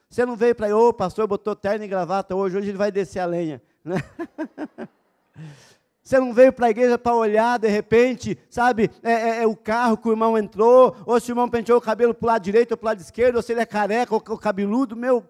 Você 0.09 0.25
não 0.25 0.37
veio 0.37 0.55
para, 0.55 0.75
ô, 0.75 0.89
oh, 0.89 0.93
pastor 0.95 1.27
botou 1.27 1.55
terno 1.55 1.85
e 1.85 1.89
gravata 1.89 2.35
hoje, 2.35 2.57
hoje 2.57 2.71
ele 2.71 2.79
vai 2.79 2.91
descer 2.91 3.21
a 3.21 3.27
lenha. 3.27 3.61
Né? 3.85 3.97
Você 6.03 6.19
não 6.19 6.33
veio 6.33 6.53
para 6.53 6.67
a 6.67 6.71
igreja 6.71 6.99
para 6.99 7.15
olhar, 7.15 7.59
de 7.59 7.69
repente, 7.69 8.39
sabe, 8.49 8.91
é, 9.03 9.13
é, 9.13 9.43
é, 9.43 9.47
o 9.47 9.55
carro 9.55 9.97
que 9.97 10.09
o 10.09 10.13
irmão 10.13 10.37
entrou, 10.37 10.97
ou 11.05 11.21
se 11.21 11.31
o 11.31 11.33
irmão 11.33 11.49
penteou 11.49 11.79
o 11.79 11.83
cabelo 11.83 12.15
para 12.15 12.25
o 12.25 12.29
lado 12.29 12.43
direito 12.43 12.73
ou 12.73 12.77
para 12.77 12.87
o 12.87 12.91
lado 12.91 13.01
esquerdo, 13.01 13.37
ou 13.37 13.43
se 13.43 13.53
ele 13.53 13.61
é 13.61 13.67
careca 13.67 14.15
ou, 14.15 14.23
ou 14.29 14.39
cabeludo, 14.39 14.97
meu, 14.97 15.25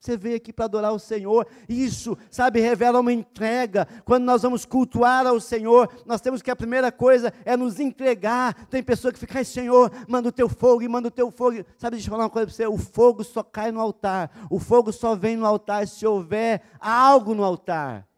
você 0.00 0.16
veio 0.16 0.36
aqui 0.36 0.50
para 0.50 0.64
adorar 0.64 0.94
o 0.94 0.98
Senhor. 0.98 1.46
Isso, 1.68 2.16
sabe, 2.30 2.58
revela 2.58 3.00
uma 3.00 3.12
entrega. 3.12 3.86
Quando 4.02 4.24
nós 4.24 4.40
vamos 4.40 4.64
cultuar 4.64 5.26
ao 5.26 5.38
Senhor, 5.38 5.90
nós 6.06 6.22
temos 6.22 6.40
que 6.40 6.50
a 6.50 6.56
primeira 6.56 6.90
coisa 6.90 7.30
é 7.44 7.54
nos 7.54 7.78
entregar. 7.78 8.66
Tem 8.66 8.82
pessoa 8.82 9.12
que 9.12 9.18
fica, 9.18 9.38
ai 9.38 9.44
Senhor, 9.44 9.92
manda 10.08 10.30
o 10.30 10.32
teu 10.32 10.48
fogo 10.48 10.80
e 10.82 10.88
manda 10.88 11.08
o 11.08 11.10
teu 11.10 11.30
fogo. 11.30 11.62
Sabe, 11.76 11.96
deixa 11.96 12.08
eu 12.08 12.12
falar 12.12 12.24
uma 12.24 12.30
coisa 12.30 12.46
para 12.46 12.56
você: 12.56 12.66
o 12.66 12.78
fogo 12.78 13.22
só 13.22 13.42
cai 13.42 13.70
no 13.70 13.80
altar. 13.80 14.30
O 14.48 14.58
fogo 14.58 14.90
só 14.90 15.14
vem 15.14 15.36
no 15.36 15.44
altar 15.44 15.86
se 15.86 16.06
houver 16.06 16.62
algo 16.80 17.34
no 17.34 17.44
altar. 17.44 18.09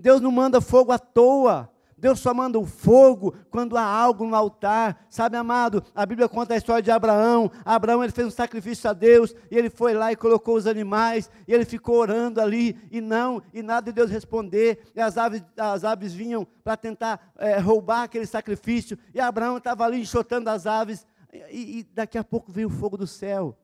Deus 0.00 0.20
não 0.20 0.32
manda 0.32 0.60
fogo 0.60 0.92
à 0.92 0.98
toa. 0.98 1.70
Deus 2.00 2.18
só 2.18 2.32
manda 2.32 2.58
o 2.58 2.64
fogo 2.64 3.34
quando 3.50 3.76
há 3.76 3.84
algo 3.84 4.24
no 4.24 4.34
altar. 4.34 5.04
Sabe, 5.10 5.36
amado, 5.36 5.84
a 5.94 6.06
Bíblia 6.06 6.30
conta 6.30 6.54
a 6.54 6.56
história 6.56 6.82
de 6.82 6.90
Abraão. 6.90 7.50
Abraão 7.62 8.02
ele 8.02 8.12
fez 8.12 8.26
um 8.26 8.30
sacrifício 8.30 8.88
a 8.88 8.94
Deus 8.94 9.34
e 9.50 9.56
ele 9.56 9.68
foi 9.68 9.92
lá 9.92 10.10
e 10.10 10.16
colocou 10.16 10.56
os 10.56 10.66
animais 10.66 11.30
e 11.46 11.52
ele 11.52 11.66
ficou 11.66 11.96
orando 11.96 12.40
ali 12.40 12.78
e 12.90 13.02
não, 13.02 13.42
e 13.52 13.62
nada 13.62 13.90
de 13.90 13.92
Deus 13.92 14.10
responder. 14.10 14.82
E 14.94 15.00
as 15.00 15.18
aves, 15.18 15.42
as 15.58 15.84
aves 15.84 16.14
vinham 16.14 16.46
para 16.64 16.74
tentar 16.74 17.32
é, 17.36 17.58
roubar 17.58 18.04
aquele 18.04 18.26
sacrifício 18.26 18.98
e 19.14 19.20
Abraão 19.20 19.58
estava 19.58 19.84
ali 19.84 20.00
enxotando 20.00 20.48
as 20.48 20.66
aves 20.66 21.06
e, 21.50 21.80
e 21.80 21.82
daqui 21.92 22.16
a 22.16 22.24
pouco 22.24 22.50
veio 22.50 22.68
o 22.68 22.70
fogo 22.72 22.96
do 22.96 23.06
céu. 23.06 23.54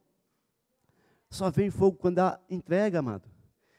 Só 1.30 1.50
vem 1.50 1.70
fogo 1.70 1.96
quando 1.96 2.16
dá 2.16 2.38
entrega, 2.50 2.98
amado. 2.98 3.35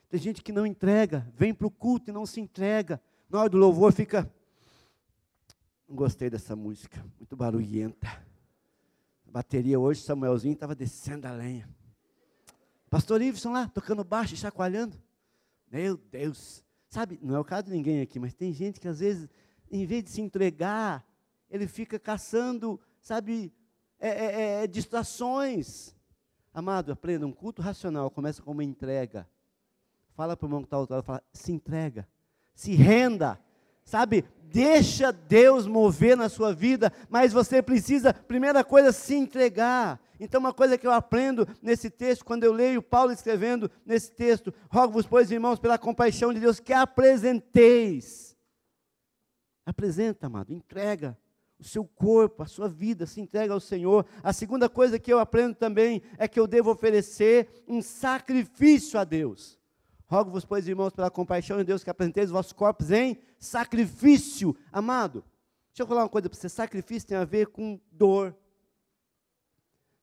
Tem 0.10 0.20
gente 0.20 0.42
que 0.42 0.52
não 0.52 0.66
entrega, 0.66 1.28
vem 1.36 1.54
para 1.54 1.68
o 1.68 1.72
culto 1.72 2.10
e 2.10 2.14
não 2.14 2.26
se 2.26 2.40
entrega. 2.40 3.02
Na 3.30 3.40
hora 3.40 3.50
do 3.50 3.58
louvor 3.58 3.92
fica. 3.92 4.32
Não 5.88 5.96
gostei 5.96 6.30
dessa 6.30 6.56
música, 6.56 7.06
muito 7.18 7.36
barulhenta. 7.36 8.08
A 9.28 9.32
bateria 9.32 9.80
hoje, 9.80 10.02
Samuelzinho 10.02 10.54
estava 10.54 10.74
descendo 10.74 11.28
a 11.28 11.32
lenha. 11.32 11.70
Pastor 12.90 13.22
Iveson 13.22 13.52
lá, 13.52 13.68
tocando 13.68 14.04
baixo 14.04 14.34
e 14.34 14.38
chacoalhando. 14.38 14.98
Meu 15.70 15.98
Deus. 15.98 16.64
Sabe, 16.90 17.20
não 17.22 17.36
é 17.36 17.40
o 17.40 17.44
caso 17.44 17.66
de 17.66 17.72
ninguém 17.72 18.00
aqui, 18.00 18.18
mas 18.18 18.34
tem 18.34 18.54
gente 18.54 18.80
que 18.80 18.88
às 18.88 19.00
vezes, 19.00 19.30
em 19.70 19.86
vez 19.86 20.06
de 20.06 20.10
se 20.10 20.22
entregar, 20.22 21.06
ele 21.50 21.68
fica 21.68 22.00
caçando, 22.00 22.80
sabe, 23.02 23.52
é, 24.00 24.10
é, 24.10 24.64
é, 24.64 24.68
distrações. 24.68 25.94
Amado, 26.54 26.94
aprenda, 26.94 27.28
um 27.28 27.32
culto 27.32 27.62
racional 27.62 28.10
começa 28.10 28.42
com 28.42 28.52
uma 28.52 28.64
entrega. 28.64 29.28
Fala 30.18 30.36
para 30.36 30.48
o 30.48 30.50
irmão 30.50 30.62
que 30.62 30.66
está 30.66 30.78
ao 30.78 30.88
lado, 30.90 31.04
fala, 31.04 31.24
se 31.32 31.52
entrega, 31.52 32.08
se 32.56 32.74
renda, 32.74 33.40
sabe, 33.86 34.26
deixa 34.46 35.12
Deus 35.12 35.68
mover 35.68 36.18
na 36.18 36.28
sua 36.28 36.56
vida, 36.56 36.92
mas 37.08 37.32
você 37.32 37.62
precisa, 37.62 38.12
primeira 38.12 38.64
coisa, 38.64 38.92
se 38.92 39.14
entregar. 39.14 40.02
Então, 40.20 40.40
uma 40.40 40.52
coisa 40.52 40.76
que 40.76 40.88
eu 40.88 40.92
aprendo 40.92 41.48
nesse 41.62 41.92
texto, 41.92 42.26
quando 42.26 42.44
eu 42.44 42.52
leio 42.52 42.82
Paulo 42.82 43.12
escrevendo 43.12 43.70
nesse 43.86 44.12
texto, 44.12 44.52
rogo-vos, 44.72 45.06
pois, 45.06 45.30
irmãos, 45.30 45.60
pela 45.60 45.78
compaixão 45.78 46.34
de 46.34 46.40
Deus, 46.40 46.60
que 46.60 46.74
apresenteis. 46.74 48.36
Apresenta, 49.68 50.26
amado, 50.26 50.52
entrega 50.52 51.16
o 51.60 51.64
seu 51.64 51.86
corpo, 51.86 52.42
a 52.42 52.48
sua 52.48 52.68
vida, 52.68 53.06
se 53.06 53.22
entrega 53.22 53.54
ao 53.54 53.60
Senhor. 53.60 54.04
A 54.24 54.34
segunda 54.34 54.68
coisa 54.68 54.98
que 54.98 55.14
eu 55.14 55.20
aprendo 55.20 55.54
também 55.54 56.02
é 56.18 56.28
que 56.28 56.40
eu 56.40 56.48
devo 56.48 56.72
oferecer 56.72 57.64
um 57.68 57.84
sacrifício 57.84 59.00
a 59.00 59.04
Deus. 59.04 59.57
Rogo-vos, 60.10 60.46
pois, 60.46 60.68
irmãos, 60.68 60.94
pela 60.94 61.12
compaixão 61.12 61.58
de 61.58 61.66
Deus, 61.66 61.84
que 61.84 61.90
apresenteis 61.90 62.28
os 62.28 62.32
vossos 62.32 62.54
corpos 62.54 62.92
em 62.92 63.18
sacrifício. 63.38 64.56
Amado, 64.72 65.24
deixa 65.70 65.84
eu 65.84 65.88
falar 65.88 66.04
uma 66.04 66.10
coisa 66.10 66.30
para 66.30 66.40
você: 66.40 66.48
sacrifício 66.48 67.10
tem 67.10 67.18
a 67.18 67.26
ver 67.26 67.48
com 67.48 67.80
dor. 67.92 68.34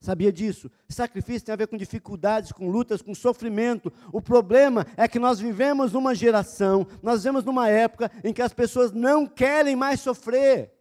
Sabia 0.04 0.30
disso? 0.30 0.70
Sacrifício 0.86 1.46
tem 1.46 1.54
a 1.54 1.56
ver 1.56 1.66
com 1.66 1.78
dificuldades, 1.78 2.52
com 2.52 2.68
lutas, 2.68 3.00
com 3.00 3.14
sofrimento. 3.14 3.90
O 4.12 4.20
problema 4.20 4.86
é 4.98 5.08
que 5.08 5.18
nós 5.18 5.40
vivemos 5.40 5.94
numa 5.94 6.14
geração, 6.14 6.86
nós 7.02 7.22
vivemos 7.22 7.42
numa 7.42 7.70
época 7.70 8.12
em 8.22 8.30
que 8.30 8.42
as 8.42 8.52
pessoas 8.52 8.92
não 8.92 9.26
querem 9.26 9.74
mais 9.74 10.00
sofrer. 10.00 10.74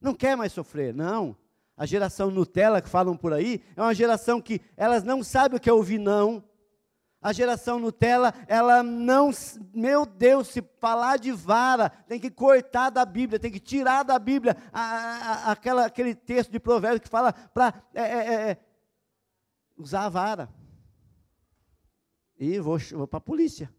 Não 0.00 0.12
quer 0.12 0.36
mais 0.36 0.50
sofrer, 0.50 0.92
não. 0.92 1.36
A 1.76 1.86
geração 1.86 2.28
Nutella 2.32 2.82
que 2.82 2.88
falam 2.88 3.16
por 3.16 3.32
aí 3.32 3.62
é 3.76 3.80
uma 3.80 3.94
geração 3.94 4.40
que 4.40 4.60
elas 4.76 5.04
não 5.04 5.22
sabem 5.22 5.56
o 5.56 5.60
que 5.60 5.70
é 5.70 5.72
ouvir 5.72 5.98
não. 5.98 6.42
A 7.22 7.32
geração 7.32 7.78
Nutella, 7.78 8.34
ela 8.48 8.82
não, 8.82 9.30
meu 9.72 10.04
Deus, 10.04 10.48
se 10.48 10.60
falar 10.80 11.18
de 11.18 11.30
vara, 11.30 11.88
tem 11.88 12.18
que 12.18 12.28
cortar 12.28 12.90
da 12.90 13.04
Bíblia, 13.04 13.38
tem 13.38 13.52
que 13.52 13.60
tirar 13.60 14.02
da 14.02 14.18
Bíblia 14.18 14.56
a, 14.72 14.80
a, 14.80 15.52
aquela, 15.52 15.86
aquele 15.86 16.16
texto 16.16 16.50
de 16.50 16.58
Provérbios 16.58 17.02
que 17.02 17.08
fala 17.08 17.32
para 17.32 17.80
é, 17.94 18.02
é, 18.02 18.04
é, 18.04 18.50
é, 18.50 18.58
usar 19.76 20.06
a 20.06 20.08
vara. 20.08 20.48
E 22.36 22.58
vou, 22.58 22.76
vou 22.78 23.06
para 23.06 23.18
a 23.18 23.20
polícia. 23.20 23.72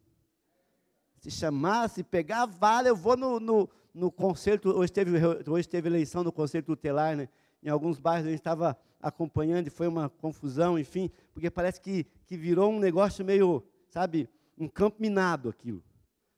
Se 1.18 1.30
chamar, 1.30 1.90
se 1.90 2.02
pegar 2.02 2.44
a 2.44 2.46
vara, 2.46 2.88
eu 2.88 2.96
vou 2.96 3.18
no, 3.18 3.42
no, 3.42 3.70
no 3.94 4.10
concerto. 4.10 4.70
Hoje 4.70 4.94
teve, 4.94 5.20
hoje 5.50 5.68
teve 5.68 5.90
eleição 5.90 6.24
no 6.24 6.32
concerto 6.32 6.68
tutelar, 6.68 7.18
né? 7.18 7.28
Em 7.64 7.70
alguns 7.70 8.00
bairros 8.00 8.28
a 8.28 8.30
gente 8.30 8.40
estava 8.40 8.78
acompanhando 9.02 9.68
e 9.68 9.70
foi 9.70 9.88
uma 9.88 10.10
confusão, 10.10 10.78
enfim, 10.78 11.10
porque 11.34 11.50
parece 11.50 11.80
que, 11.80 12.06
que 12.26 12.38
virou 12.38 12.72
um 12.72 12.80
negócio 12.80 13.24
meio, 13.24 13.64
sabe, 13.90 14.30
um 14.58 14.68
campo 14.68 14.98
minado 15.00 15.50
aquilo. 15.50 15.84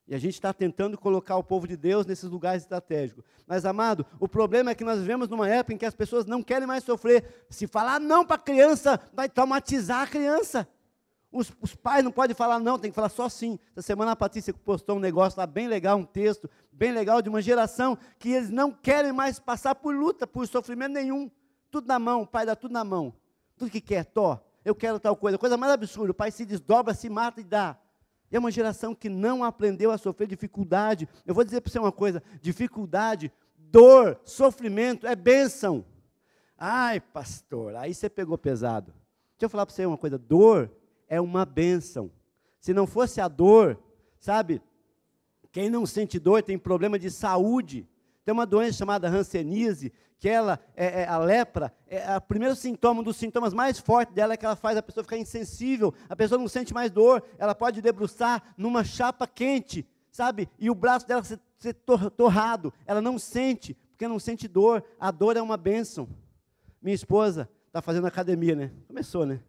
E 0.08 0.14
a 0.14 0.20
gente 0.20 0.36
está 0.36 0.54
tentando 0.54 0.98
colocar 0.98 1.36
o 1.36 1.44
povo 1.44 1.68
de 1.68 1.76
Deus 1.76 2.06
nesses 2.06 2.30
lugares 2.30 2.62
estratégicos. 2.62 3.24
Mas, 3.48 3.66
amado, 3.66 4.06
o 4.20 4.28
problema 4.28 4.70
é 4.70 4.76
que 4.76 4.84
nós 4.84 5.00
vivemos 5.00 5.28
numa 5.28 5.50
época 5.50 5.74
em 5.74 5.78
que 5.78 5.86
as 5.86 5.96
pessoas 5.96 6.28
não 6.28 6.44
querem 6.44 6.68
mais 6.68 6.84
sofrer. 6.84 7.48
Se 7.50 7.66
falar 7.66 8.00
não 8.00 8.24
para 8.24 8.36
a 8.36 8.40
criança, 8.40 9.00
vai 9.14 9.28
traumatizar 9.28 10.04
a 10.04 10.08
criança. 10.08 10.68
Os, 11.36 11.52
os, 11.60 11.76
pais 11.76 12.04
não 12.04 12.12
podem 12.12 12.36
falar 12.36 12.60
não, 12.60 12.80
tem 12.80 12.90
que 12.90 12.96
falar 12.96 13.10
só 13.10 13.28
sim. 13.28 13.60
Essa 13.76 13.88
semana 13.88 14.12
a 14.12 14.16
Patrícia 14.16 14.54
postou 14.54 14.96
um 14.96 15.00
negócio 15.00 15.38
lá 15.38 15.46
bem 15.46 15.68
legal, 15.68 15.98
um 15.98 16.06
texto 16.06 16.50
bem 16.72 16.92
legal 16.92 17.22
de 17.22 17.30
uma 17.30 17.42
geração 17.42 17.98
que 18.18 18.30
eles 18.30 18.50
não 18.50 18.72
querem 18.72 19.12
mais 19.12 19.40
passar 19.40 19.76
por 19.76 19.94
luta, 19.94 20.26
por 20.26 20.48
sofrimento 20.48 20.94
nenhum 20.94 21.30
tudo 21.76 21.88
na 21.88 22.00
mão, 22.00 22.22
o 22.22 22.28
pai 22.28 22.46
dá 22.46 22.56
tudo 22.56 22.72
na 22.72 22.86
mão. 22.86 23.14
Tudo 23.58 23.70
que 23.70 23.82
quer, 23.82 24.06
tó, 24.06 24.40
eu 24.64 24.74
quero 24.74 24.98
tal 24.98 25.14
coisa. 25.14 25.38
Coisa 25.38 25.58
mais 25.58 25.74
absurda, 25.74 26.12
o 26.12 26.16
pai 26.16 26.32
se 26.32 26.46
desdobra, 26.46 26.94
se 26.94 27.10
mata 27.10 27.42
e 27.42 27.44
dá. 27.44 27.78
É 28.32 28.40
uma 28.40 28.50
geração 28.50 28.96
que 28.96 29.10
não 29.10 29.44
aprendeu 29.44 29.92
a 29.92 29.98
sofrer 29.98 30.26
dificuldade. 30.26 31.06
Eu 31.26 31.36
vou 31.36 31.44
dizer 31.44 31.60
para 31.60 31.70
você 31.70 31.78
uma 31.78 31.92
coisa: 31.92 32.24
dificuldade, 32.42 33.30
dor, 33.58 34.18
sofrimento 34.24 35.06
é 35.06 35.18
bênção. 35.18 35.84
Ai, 36.58 37.02
pastor, 37.02 37.76
aí 37.76 37.94
você 37.94 38.10
pegou 38.10 38.38
pesado. 38.38 38.94
Deixa 39.34 39.44
eu 39.46 39.50
falar 39.50 39.66
para 39.66 39.76
você 39.76 39.86
uma 39.86 39.98
coisa: 39.98 40.18
dor 40.18 40.72
é 41.08 41.20
uma 41.20 41.46
bênção. 41.46 42.12
Se 42.60 42.74
não 42.74 42.88
fosse 42.88 43.22
a 43.22 43.28
dor, 43.28 43.80
sabe, 44.20 44.62
quem 45.52 45.70
não 45.70 45.86
sente 45.86 46.20
dor 46.20 46.44
tem 46.44 46.58
problema 46.58 47.00
de 47.00 47.10
saúde. 47.10 47.88
Tem 48.26 48.34
uma 48.34 48.46
doença 48.46 48.80
chamada 48.80 49.08
hanseníase, 49.08 49.94
que 50.20 50.28
ela, 50.28 50.60
é, 50.76 51.02
é, 51.02 51.08
a 51.08 51.18
lepra, 51.18 51.72
é, 51.88 52.18
o 52.18 52.22
primeiro 52.22 52.56
sintoma, 52.56 53.02
um 53.02 53.04
dos 53.04 53.18
sintomas 53.18 53.54
mais 53.54 53.78
fortes 53.78 54.14
dela 54.16 54.34
é 54.34 54.38
que 54.38 54.46
ela 54.46 54.56
faz 54.56 54.78
a 54.78 54.82
pessoa 54.82 55.04
ficar 55.04 55.18
insensível, 55.18 55.94
a 56.10 56.16
pessoa 56.16 56.40
não 56.40 56.48
sente 56.48 56.74
mais 56.74 56.90
dor, 56.90 57.24
ela 57.38 57.54
pode 57.54 57.82
debruçar 57.82 58.42
numa 58.58 58.84
chapa 58.84 59.28
quente, 59.28 59.88
sabe? 60.12 60.50
E 60.58 60.70
o 60.70 60.76
braço 60.76 61.08
dela 61.08 61.24
ser, 61.24 61.40
ser 61.60 61.74
torrado, 61.76 62.74
ela 62.86 63.02
não 63.02 63.20
sente, 63.20 63.78
porque 63.92 64.08
não 64.08 64.20
sente 64.20 64.48
dor, 64.48 64.84
a 65.00 65.12
dor 65.12 65.38
é 65.38 65.42
uma 65.42 65.58
bênção. 65.58 66.10
Minha 66.82 66.96
esposa 66.96 67.48
está 67.68 67.82
fazendo 67.82 68.08
academia, 68.08 68.56
né? 68.56 68.72
Começou, 68.88 69.26
né? 69.26 69.40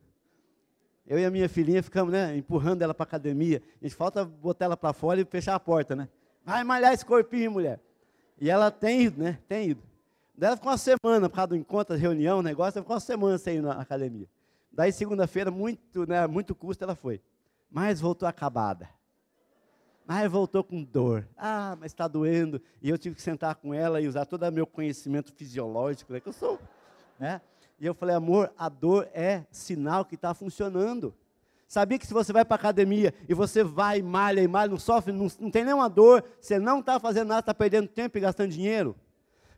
Eu 1.06 1.18
e 1.18 1.24
a 1.24 1.30
minha 1.30 1.48
filhinha 1.48 1.82
ficamos, 1.82 2.12
né, 2.12 2.36
empurrando 2.36 2.82
ela 2.82 2.92
para 2.92 3.04
a 3.04 3.08
academia. 3.08 3.62
A 3.80 3.84
gente 3.84 3.94
falta 3.94 4.24
botar 4.24 4.64
ela 4.64 4.76
para 4.76 4.92
fora 4.92 5.20
e 5.20 5.24
fechar 5.24 5.54
a 5.54 5.60
porta, 5.60 5.94
né? 5.94 6.08
Vai 6.44 6.64
malhar 6.64 6.92
esse 6.92 7.04
corpinho, 7.04 7.52
mulher. 7.52 7.80
E 8.40 8.50
ela 8.50 8.70
tem 8.70 9.02
ido, 9.02 9.22
né? 9.22 9.38
Tem 9.48 9.70
ido. 9.70 9.82
Daí 10.36 10.48
ela 10.48 10.56
ficou 10.56 10.70
uma 10.70 10.78
semana, 10.78 11.28
por 11.28 11.36
causa 11.36 11.48
do 11.48 11.56
encontro, 11.56 11.96
reunião, 11.96 12.42
negócio, 12.42 12.78
ela 12.78 12.84
ficou 12.84 12.94
uma 12.94 13.00
semana 13.00 13.38
sem 13.38 13.56
ir 13.56 13.62
na 13.62 13.72
academia. 13.72 14.28
Daí, 14.70 14.92
segunda-feira, 14.92 15.50
muito, 15.50 16.06
né, 16.06 16.26
muito 16.26 16.54
custo, 16.54 16.84
ela 16.84 16.94
foi. 16.94 17.22
Mas 17.70 18.00
voltou 18.00 18.28
acabada. 18.28 18.88
Mas 20.06 20.30
voltou 20.30 20.62
com 20.62 20.82
dor. 20.84 21.26
Ah, 21.36 21.76
mas 21.80 21.92
está 21.92 22.06
doendo. 22.06 22.60
E 22.82 22.90
eu 22.90 22.98
tive 22.98 23.16
que 23.16 23.22
sentar 23.22 23.54
com 23.54 23.72
ela 23.72 24.00
e 24.00 24.06
usar 24.06 24.26
todo 24.26 24.42
o 24.42 24.52
meu 24.52 24.66
conhecimento 24.66 25.32
fisiológico, 25.32 26.12
né, 26.12 26.20
que 26.20 26.28
eu 26.28 26.32
sou. 26.32 26.60
Né? 27.18 27.40
E 27.78 27.86
eu 27.86 27.94
falei, 27.94 28.14
amor, 28.16 28.52
a 28.56 28.68
dor 28.68 29.08
é 29.12 29.44
sinal 29.50 30.04
que 30.04 30.14
está 30.14 30.32
funcionando. 30.32 31.14
Sabia 31.68 31.98
que 31.98 32.06
se 32.06 32.14
você 32.14 32.32
vai 32.32 32.44
para 32.44 32.54
a 32.54 32.58
academia 32.58 33.12
e 33.28 33.34
você 33.34 33.64
vai, 33.64 34.00
malha 34.00 34.40
e 34.40 34.48
malha, 34.48 34.70
não 34.70 34.78
sofre, 34.78 35.12
não, 35.12 35.26
não 35.40 35.50
tem 35.50 35.64
nenhuma 35.64 35.88
dor, 35.88 36.24
você 36.40 36.58
não 36.58 36.78
está 36.80 36.98
fazendo 37.00 37.28
nada, 37.28 37.40
está 37.40 37.54
perdendo 37.54 37.88
tempo 37.88 38.16
e 38.16 38.20
gastando 38.20 38.50
dinheiro? 38.50 38.96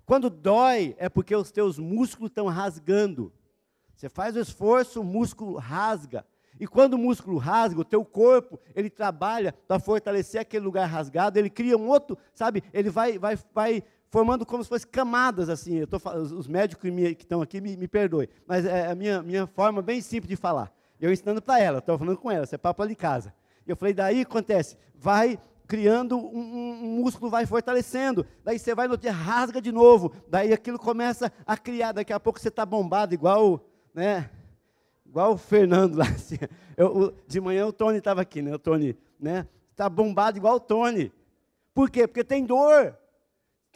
Quando 0.06 0.30
dói, 0.30 0.96
é 0.98 1.08
porque 1.08 1.37
os 1.37 1.50
teus 1.50 1.78
músculos 1.78 2.30
estão 2.30 2.46
rasgando. 2.46 3.30
Você 3.94 4.08
faz 4.08 4.37
o 4.37 4.40
esforço, 4.40 5.02
o 5.02 5.04
músculo 5.04 5.58
rasga. 5.58 6.25
E 6.58 6.66
quando 6.66 6.94
o 6.94 6.98
músculo 6.98 7.37
rasga, 7.37 7.80
o 7.80 7.84
teu 7.84 8.04
corpo, 8.04 8.58
ele 8.75 8.88
trabalha 8.88 9.52
para 9.52 9.78
fortalecer 9.78 10.40
aquele 10.40 10.64
lugar 10.64 10.87
rasgado, 10.87 11.38
ele 11.38 11.50
cria 11.50 11.76
um 11.76 11.87
outro, 11.88 12.16
sabe? 12.34 12.64
Ele 12.72 12.90
vai, 12.90 13.18
vai, 13.18 13.38
vai 13.54 13.84
formando 14.10 14.44
como 14.46 14.62
se 14.62 14.68
fosse 14.68 14.86
camadas, 14.86 15.48
assim. 15.48 15.84
Tô, 15.86 15.98
os 16.36 16.46
médicos 16.46 16.90
que 16.90 17.22
estão 17.22 17.42
aqui 17.42 17.60
me, 17.60 17.76
me 17.76 17.88
perdoem, 17.88 18.28
mas 18.46 18.64
é 18.64 18.90
a 18.90 18.94
minha, 18.94 19.22
minha 19.22 19.46
forma 19.46 19.82
bem 19.82 20.00
simples 20.00 20.28
de 20.28 20.36
falar. 20.36 20.72
Eu 21.00 21.12
ensinando 21.12 21.40
para 21.40 21.60
ela, 21.60 21.78
estou 21.78 21.96
falando 21.96 22.16
com 22.16 22.30
ela, 22.30 22.44
você 22.44 22.56
é 22.56 22.58
papo 22.58 22.86
de 22.86 22.94
casa. 22.94 23.32
Eu 23.66 23.76
falei, 23.76 23.94
daí 23.94 24.22
acontece, 24.22 24.76
vai 24.94 25.38
criando 25.68 26.16
um, 26.16 26.38
um, 26.38 26.70
um, 26.70 27.02
músculo, 27.02 27.30
vai 27.30 27.44
fortalecendo. 27.44 28.26
Daí 28.42 28.58
você 28.58 28.74
vai 28.74 28.88
no 28.88 28.96
dia, 28.96 29.12
rasga 29.12 29.60
de 29.60 29.70
novo. 29.70 30.12
Daí 30.26 30.52
aquilo 30.52 30.78
começa 30.78 31.30
a 31.46 31.56
criar. 31.58 31.92
Daqui 31.92 32.12
a 32.12 32.18
pouco 32.18 32.40
você 32.40 32.48
está 32.48 32.64
bombado, 32.64 33.12
igual, 33.12 33.60
né? 33.94 34.30
Igual 35.04 35.34
o 35.34 35.36
Fernando 35.36 35.96
lá. 35.96 36.06
Assim. 36.16 36.38
Eu, 36.74 36.96
o, 36.96 37.12
de 37.26 37.38
manhã 37.38 37.66
o 37.66 37.72
Tony 37.72 37.98
estava 37.98 38.22
aqui, 38.22 38.40
né? 38.40 38.54
O 38.54 38.58
Tony, 38.58 38.96
né? 39.20 39.46
Está 39.70 39.88
bombado 39.90 40.38
igual 40.38 40.56
o 40.56 40.60
Tony. 40.60 41.12
Por 41.74 41.90
quê? 41.90 42.08
Porque 42.08 42.24
tem 42.24 42.46
dor. 42.46 42.96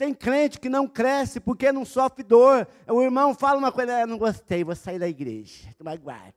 Tem 0.03 0.13
crente 0.13 0.59
que 0.59 0.69
não 0.69 0.89
cresce 0.89 1.39
porque 1.39 1.71
não 1.71 1.85
sofre 1.85 2.25
dor. 2.25 2.67
O 2.89 3.01
irmão 3.01 3.37
fala 3.37 3.57
uma 3.57 3.71
coisa, 3.71 4.03
ah, 4.03 4.05
não 4.05 4.19
gostei, 4.19 4.65
vou 4.65 4.75
sair 4.75 4.99
da 4.99 5.09
igreja. 5.09 5.73
Tomar 5.79 5.97
guarda 5.97 6.35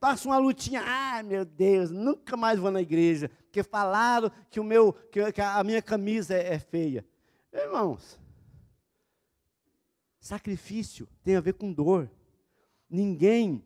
passa 0.00 0.26
uma 0.26 0.38
lutinha, 0.38 0.80
ai 0.82 1.22
meu 1.22 1.44
Deus, 1.44 1.90
nunca 1.90 2.34
mais 2.34 2.58
vou 2.58 2.70
na 2.70 2.80
igreja, 2.80 3.30
porque 3.44 3.62
falaram 3.62 4.32
que, 4.50 4.58
o 4.58 4.64
meu, 4.64 4.94
que 4.94 5.20
a 5.42 5.62
minha 5.62 5.82
camisa 5.82 6.34
é, 6.34 6.54
é 6.54 6.58
feia. 6.58 7.04
Irmãos, 7.52 8.18
sacrifício 10.18 11.06
tem 11.22 11.36
a 11.36 11.40
ver 11.42 11.52
com 11.52 11.70
dor. 11.70 12.10
Ninguém 12.88 13.62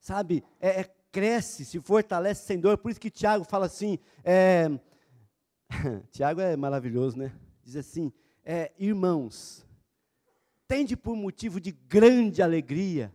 sabe, 0.00 0.42
é, 0.58 0.80
é, 0.80 0.94
cresce, 1.12 1.66
se 1.66 1.78
fortalece 1.78 2.46
sem 2.46 2.58
dor. 2.58 2.78
Por 2.78 2.90
isso 2.90 2.98
que 2.98 3.10
Tiago 3.10 3.44
fala 3.44 3.66
assim, 3.66 3.98
é, 4.24 4.70
Tiago 6.10 6.40
é 6.40 6.56
maravilhoso, 6.56 7.18
né? 7.18 7.30
Diz 7.62 7.76
assim, 7.76 8.12
é, 8.44 8.72
irmãos, 8.78 9.66
tende 10.66 10.96
por 10.96 11.14
motivo 11.16 11.60
de 11.60 11.72
grande 11.72 12.42
alegria 12.42 13.14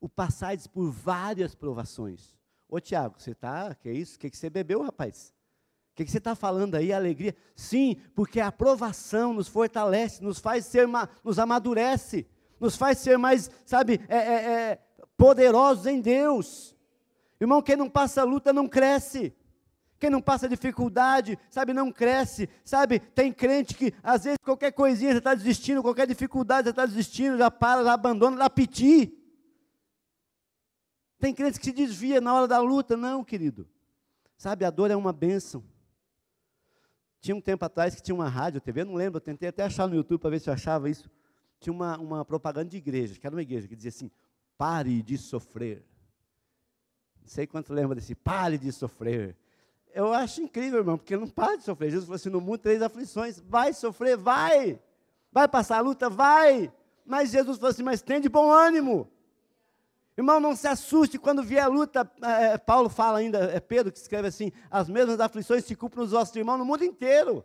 o 0.00 0.08
passardes 0.08 0.66
por 0.66 0.90
várias 0.90 1.54
provações. 1.54 2.36
Ô 2.68 2.80
Tiago, 2.80 3.14
você 3.18 3.32
está, 3.32 3.74
que 3.74 3.88
é 3.88 3.92
isso? 3.92 4.16
O 4.16 4.18
que, 4.18 4.30
que 4.30 4.36
você 4.36 4.50
bebeu, 4.50 4.82
rapaz? 4.82 5.34
O 5.92 5.96
que, 5.96 6.04
que 6.04 6.10
você 6.10 6.18
está 6.18 6.34
falando 6.34 6.74
aí, 6.74 6.92
alegria? 6.92 7.34
Sim, 7.56 7.96
porque 8.14 8.40
a 8.40 8.48
aprovação 8.48 9.32
nos 9.32 9.48
fortalece, 9.48 10.22
nos 10.22 10.38
faz 10.38 10.66
ser, 10.66 10.86
nos 11.24 11.38
amadurece, 11.38 12.26
nos 12.60 12.76
faz 12.76 12.98
ser 12.98 13.18
mais, 13.18 13.50
sabe, 13.64 14.00
é, 14.08 14.16
é, 14.16 14.50
é, 14.50 14.78
poderosos 15.16 15.86
em 15.86 16.00
Deus. 16.00 16.76
Irmão, 17.40 17.62
quem 17.62 17.76
não 17.76 17.88
passa 17.88 18.22
luta 18.24 18.52
não 18.52 18.68
cresce. 18.68 19.34
Quem 19.98 20.10
não 20.10 20.22
passa 20.22 20.48
dificuldade, 20.48 21.38
sabe, 21.50 21.72
não 21.72 21.90
cresce, 21.90 22.48
sabe? 22.64 23.00
Tem 23.00 23.32
crente 23.32 23.74
que, 23.74 23.92
às 24.02 24.24
vezes, 24.24 24.38
qualquer 24.44 24.70
coisinha 24.72 25.12
já 25.12 25.18
está 25.18 25.34
desistindo, 25.34 25.82
qualquer 25.82 26.06
dificuldade 26.06 26.66
já 26.66 26.70
está 26.70 26.86
desistindo, 26.86 27.36
já 27.36 27.50
para, 27.50 27.82
já 27.82 27.94
abandona, 27.94 28.36
dá 28.36 28.48
piti. 28.48 29.12
Tem 31.18 31.34
crente 31.34 31.58
que 31.58 31.64
se 31.64 31.72
desvia 31.72 32.20
na 32.20 32.32
hora 32.32 32.46
da 32.46 32.60
luta. 32.60 32.96
Não, 32.96 33.24
querido. 33.24 33.68
Sabe, 34.36 34.64
a 34.64 34.70
dor 34.70 34.90
é 34.90 34.94
uma 34.94 35.12
bênção. 35.12 35.64
Tinha 37.20 37.34
um 37.34 37.40
tempo 37.40 37.64
atrás 37.64 37.96
que 37.96 38.02
tinha 38.02 38.14
uma 38.14 38.28
rádio, 38.28 38.60
TV, 38.60 38.84
não 38.84 38.94
lembro, 38.94 39.16
eu 39.16 39.20
tentei 39.20 39.48
até 39.48 39.64
achar 39.64 39.88
no 39.88 39.96
YouTube 39.96 40.20
para 40.20 40.30
ver 40.30 40.40
se 40.40 40.48
eu 40.48 40.54
achava 40.54 40.88
isso. 40.88 41.10
Tinha 41.58 41.72
uma, 41.72 41.98
uma 41.98 42.24
propaganda 42.24 42.70
de 42.70 42.76
igreja, 42.76 43.18
que 43.18 43.26
era 43.26 43.34
uma 43.34 43.42
igreja, 43.42 43.66
que 43.66 43.74
dizia 43.74 43.88
assim: 43.88 44.10
pare 44.56 45.02
de 45.02 45.18
sofrer. 45.18 45.84
Não 47.20 47.26
sei 47.26 47.48
quanto 47.48 47.74
lembra 47.74 47.96
desse, 47.96 48.14
pare 48.14 48.56
de 48.56 48.70
sofrer. 48.70 49.36
Eu 49.98 50.14
acho 50.14 50.40
incrível, 50.40 50.78
irmão, 50.78 50.96
porque 50.96 51.16
não 51.16 51.26
para 51.26 51.56
de 51.56 51.64
sofrer. 51.64 51.90
Jesus 51.90 52.04
falou 52.04 52.14
assim: 52.14 52.30
no 52.30 52.40
mundo, 52.40 52.58
três 52.58 52.80
aflições. 52.80 53.40
Vai 53.40 53.72
sofrer, 53.72 54.16
vai. 54.16 54.78
Vai 55.32 55.48
passar 55.48 55.78
a 55.78 55.80
luta, 55.80 56.08
vai. 56.08 56.72
Mas 57.04 57.32
Jesus 57.32 57.56
falou 57.56 57.70
assim: 57.70 57.82
mas 57.82 58.00
tem 58.00 58.20
de 58.20 58.28
bom 58.28 58.48
ânimo. 58.48 59.10
Irmão, 60.16 60.38
não 60.38 60.54
se 60.54 60.68
assuste 60.68 61.18
quando 61.18 61.42
vier 61.42 61.64
a 61.64 61.66
luta. 61.66 62.08
É, 62.22 62.56
Paulo 62.56 62.88
fala 62.88 63.18
ainda, 63.18 63.50
é 63.50 63.58
Pedro 63.58 63.90
que 63.90 63.98
escreve 63.98 64.28
assim: 64.28 64.52
as 64.70 64.88
mesmas 64.88 65.18
aflições 65.18 65.64
se 65.64 65.74
culpam 65.74 66.02
nos 66.02 66.12
nossos 66.12 66.36
irmãos 66.36 66.58
no 66.58 66.64
mundo 66.64 66.84
inteiro. 66.84 67.44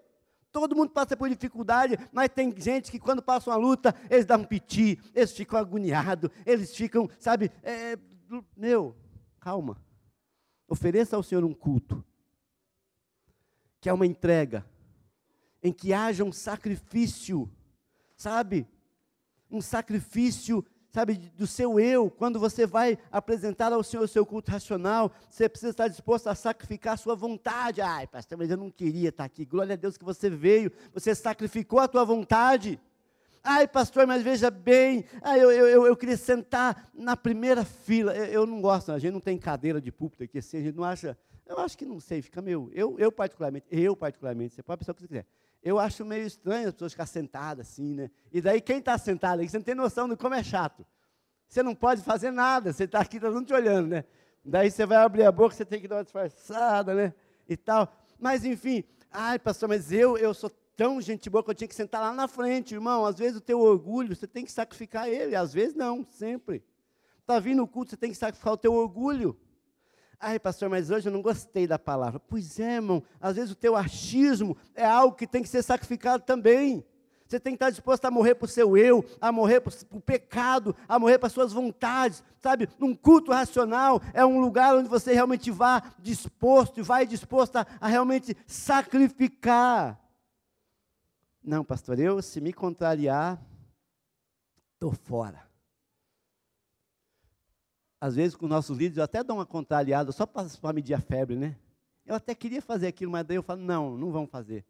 Todo 0.51 0.75
mundo 0.75 0.91
passa 0.91 1.17
por 1.17 1.27
dificuldade, 1.27 1.97
mas 2.11 2.29
tem 2.29 2.53
gente 2.55 2.91
que 2.91 2.99
quando 2.99 3.23
passa 3.23 3.49
uma 3.49 3.55
luta, 3.55 3.95
eles 4.11 4.27
dão 4.27 4.41
um 4.41 4.43
piti, 4.43 4.99
eles 5.15 5.31
ficam 5.31 5.57
agoniados, 5.57 6.29
eles 6.45 6.75
ficam, 6.75 7.09
sabe, 7.17 7.51
é, 7.63 7.97
meu, 8.55 8.95
calma. 9.39 9.75
Ofereça 10.67 11.15
ao 11.15 11.23
Senhor 11.23 11.43
um 11.43 11.51
culto, 11.51 12.05
que 13.83 13.89
é 13.89 13.93
uma 13.93 14.05
entrega, 14.05 14.65
em 15.61 15.73
que 15.73 15.91
haja 15.91 16.23
um 16.23 16.31
sacrifício, 16.31 17.51
sabe? 18.15 18.65
Um 19.51 19.59
sacrifício 19.59 20.65
sabe, 20.89 21.15
do 21.35 21.45
seu 21.45 21.77
eu, 21.77 22.09
quando 22.09 22.39
você 22.39 22.65
vai 22.65 22.97
apresentar 23.11 23.73
ao 23.73 23.83
Senhor 23.83 24.03
o 24.03 24.07
seu 24.07 24.25
culto 24.25 24.49
racional, 24.51 25.11
você 25.29 25.49
precisa 25.49 25.71
estar 25.71 25.89
disposto 25.89 26.27
a 26.27 26.35
sacrificar 26.35 26.93
a 26.93 26.97
sua 26.97 27.13
vontade. 27.13 27.81
Ai, 27.81 28.07
pastor, 28.07 28.37
mas 28.37 28.49
eu 28.49 28.55
não 28.55 28.71
queria 28.71 29.09
estar 29.09 29.25
aqui. 29.25 29.43
Glória 29.43 29.73
a 29.73 29.75
Deus 29.75 29.97
que 29.97 30.05
você 30.05 30.29
veio, 30.29 30.71
você 30.93 31.13
sacrificou 31.13 31.79
a 31.79 31.87
tua 31.89 32.05
vontade. 32.05 32.79
Ai, 33.43 33.67
pastor, 33.67 34.07
mas 34.07 34.23
veja 34.23 34.49
bem, 34.49 35.03
ai, 35.21 35.43
eu, 35.43 35.51
eu, 35.51 35.85
eu 35.85 35.97
queria 35.97 36.15
sentar 36.15 36.89
na 36.93 37.17
primeira 37.17 37.65
fila. 37.65 38.15
Eu, 38.15 38.25
eu, 38.27 38.45
não 38.45 38.61
gosto, 38.61 38.93
a 38.93 38.99
gente 38.99 39.11
não 39.11 39.19
tem 39.19 39.37
cadeira 39.37 39.81
de 39.81 39.91
púlpito 39.91 40.23
aqui, 40.23 40.37
assim, 40.37 40.59
a 40.59 40.61
gente 40.61 40.75
não 40.77 40.85
acha. 40.85 41.17
Eu 41.45 41.59
acho 41.59 41.77
que 41.77 41.85
não 41.85 41.99
sei, 41.99 42.21
fica 42.21 42.41
meio. 42.41 42.69
Eu, 42.73 42.97
eu 42.97 43.11
particularmente, 43.11 43.65
eu 43.69 43.95
particularmente, 43.95 44.55
você 44.55 44.63
pode 44.63 44.79
pensar 44.79 44.91
o 44.91 44.95
que 44.95 45.01
você 45.01 45.07
quiser. 45.07 45.25
Eu 45.61 45.79
acho 45.79 46.03
meio 46.03 46.25
estranho 46.25 46.67
as 46.67 46.73
pessoas 46.73 46.91
ficarem 46.91 47.11
sentadas 47.11 47.69
assim, 47.69 47.93
né? 47.93 48.11
E 48.31 48.41
daí 48.41 48.59
quem 48.59 48.79
está 48.79 48.97
sentado 48.97 49.39
aí, 49.39 49.49
você 49.49 49.57
não 49.57 49.63
tem 49.63 49.75
noção 49.75 50.09
de 50.09 50.15
como 50.15 50.35
é 50.35 50.43
chato. 50.43 50.85
Você 51.47 51.63
não 51.63 51.75
pode 51.75 52.01
fazer 52.01 52.31
nada, 52.31 52.73
você 52.73 52.85
está 52.85 52.99
aqui, 52.99 53.19
todo 53.19 53.33
mundo 53.33 53.47
te 53.47 53.53
olhando, 53.53 53.87
né? 53.87 54.05
Daí 54.43 54.69
você 54.69 54.85
vai 54.85 54.97
abrir 54.97 55.23
a 55.23 55.31
boca, 55.31 55.55
você 55.55 55.63
tem 55.63 55.79
que 55.79 55.87
dar 55.87 55.97
uma 55.97 56.03
disfarçada, 56.03 56.93
né? 56.93 57.13
E 57.47 57.55
tal. 57.55 57.93
Mas 58.19 58.43
enfim, 58.43 58.83
ai 59.11 59.39
pastor, 59.39 59.69
mas 59.69 59.91
eu, 59.91 60.17
eu 60.17 60.33
sou 60.33 60.49
tão 60.75 60.99
gente 60.99 61.29
boa 61.29 61.43
que 61.43 61.51
eu 61.51 61.55
tinha 61.55 61.67
que 61.67 61.75
sentar 61.75 62.01
lá 62.01 62.13
na 62.13 62.27
frente, 62.27 62.73
irmão. 62.73 63.05
Às 63.05 63.17
vezes 63.17 63.37
o 63.37 63.41
teu 63.41 63.59
orgulho, 63.59 64.15
você 64.15 64.27
tem 64.27 64.43
que 64.43 64.51
sacrificar 64.51 65.07
ele, 65.07 65.35
às 65.35 65.53
vezes 65.53 65.75
não, 65.75 66.03
sempre. 66.03 66.63
Está 67.21 67.39
vindo 67.39 67.63
o 67.63 67.67
culto, 67.67 67.91
você 67.91 67.97
tem 67.97 68.11
que 68.11 68.17
sacrificar 68.17 68.53
o 68.53 68.57
teu 68.57 68.73
orgulho. 68.73 69.37
Ai, 70.25 70.39
pastor, 70.39 70.69
mas 70.69 70.89
hoje 70.89 71.09
eu 71.09 71.11
não 71.11 71.21
gostei 71.21 71.67
da 71.67 71.77
palavra. 71.77 72.17
Pois 72.17 72.57
é, 72.57 72.75
irmão, 72.75 73.03
às 73.19 73.35
vezes 73.35 73.51
o 73.51 73.55
teu 73.55 73.75
achismo 73.75 74.55
é 74.73 74.85
algo 74.85 75.17
que 75.17 75.27
tem 75.27 75.43
que 75.43 75.49
ser 75.49 75.61
sacrificado 75.61 76.23
também. 76.23 76.81
Você 77.27 77.41
tem 77.41 77.51
que 77.51 77.57
estar 77.57 77.69
disposto 77.69 78.05
a 78.05 78.11
morrer 78.11 78.35
para 78.35 78.45
o 78.45 78.47
seu 78.47 78.77
eu, 78.77 79.03
a 79.19 79.33
morrer 79.33 79.59
para 79.59 79.73
o 79.91 79.99
pecado, 79.99 80.73
a 80.87 80.97
morrer 80.97 81.19
para 81.19 81.27
as 81.27 81.33
suas 81.33 81.51
vontades, 81.51 82.23
sabe? 82.39 82.69
Um 82.79 82.95
culto 82.95 83.33
racional 83.33 84.01
é 84.13 84.25
um 84.25 84.39
lugar 84.39 84.73
onde 84.77 84.87
você 84.87 85.11
realmente 85.11 85.51
vá 85.51 85.83
disposto 85.99 86.79
e 86.79 86.83
vai 86.83 87.05
disposto 87.05 87.57
a, 87.57 87.67
a 87.81 87.87
realmente 87.89 88.33
sacrificar. 88.47 89.99
Não, 91.43 91.65
pastor, 91.65 91.99
eu 91.99 92.21
se 92.21 92.39
me 92.39 92.53
contrariar, 92.53 93.37
estou 94.75 94.93
fora 94.93 95.52
às 98.03 98.17
vezes 98.17 98.35
com 98.35 98.49
nossos 98.49 98.77
líderes, 98.77 98.97
eu 98.97 99.03
até 99.05 99.23
dou 99.23 99.37
uma 99.37 99.45
contrariada 99.45 100.11
só 100.11 100.25
para 100.25 100.73
medir 100.73 100.93
a 100.93 100.99
febre, 100.99 101.37
né? 101.37 101.55
Eu 102.05 102.15
até 102.15 102.35
queria 102.35 102.61
fazer 102.61 102.87
aquilo, 102.87 103.09
mas 103.09 103.25
daí 103.25 103.37
eu 103.37 103.41
falo, 103.41 103.61
não, 103.61 103.97
não 103.97 104.11
vamos 104.11 104.29
fazer. 104.29 104.65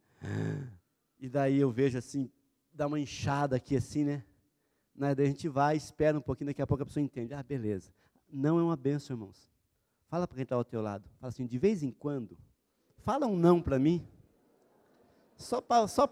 E 1.18 1.28
daí 1.28 1.58
eu 1.58 1.68
vejo 1.68 1.98
assim, 1.98 2.30
dá 2.72 2.86
uma 2.86 3.00
inchada 3.00 3.56
aqui 3.56 3.76
assim, 3.76 4.04
né? 4.04 4.22
né? 4.94 5.16
Daí 5.16 5.26
a 5.26 5.28
gente 5.30 5.48
vai, 5.48 5.76
espera 5.76 6.16
um 6.16 6.20
pouquinho, 6.20 6.46
daqui 6.46 6.62
a 6.62 6.66
pouco 6.66 6.84
a 6.84 6.86
pessoa 6.86 7.02
entende. 7.02 7.34
Ah, 7.34 7.42
beleza. 7.42 7.90
Não 8.30 8.56
é 8.56 8.62
uma 8.62 8.76
benção, 8.76 9.16
irmãos. 9.16 9.50
Fala 10.06 10.28
para 10.28 10.36
quem 10.36 10.44
está 10.44 10.54
ao 10.54 10.64
teu 10.64 10.80
lado. 10.80 11.10
Fala 11.18 11.30
assim, 11.30 11.44
de 11.44 11.58
vez 11.58 11.82
em 11.82 11.90
quando, 11.90 12.38
fala 12.98 13.26
um 13.26 13.36
não 13.36 13.60
para 13.60 13.80
mim. 13.80 14.06
Só 15.36 15.60
para 15.60 15.88
só 15.88 16.06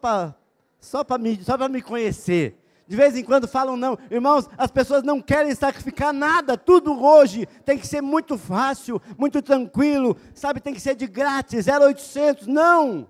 só 0.81 1.07
me, 1.21 1.41
só 1.45 1.69
me 1.69 1.83
conhecer. 1.83 2.59
De 2.87 2.97
vez 2.97 3.17
em 3.17 3.25
quando 3.25 3.49
falam 3.49 3.77
não. 3.77 3.99
Irmãos, 4.11 4.49
as 4.59 4.71
pessoas 4.71 5.03
não 5.03 5.21
querem 5.21 5.55
sacrificar 5.55 6.13
nada. 6.13 6.57
Tudo 6.57 7.03
hoje 7.03 7.47
tem 7.65 7.79
que 7.79 7.87
ser 7.87 8.01
muito 8.01 8.37
fácil, 8.37 9.01
muito 9.17 9.41
tranquilo. 9.41 10.17
Sabe, 10.35 10.61
tem 10.61 10.75
que 10.75 10.81
ser 10.81 10.95
de 10.95 11.07
grátis, 11.07 11.67
0800. 11.67 12.47
Não! 12.47 13.09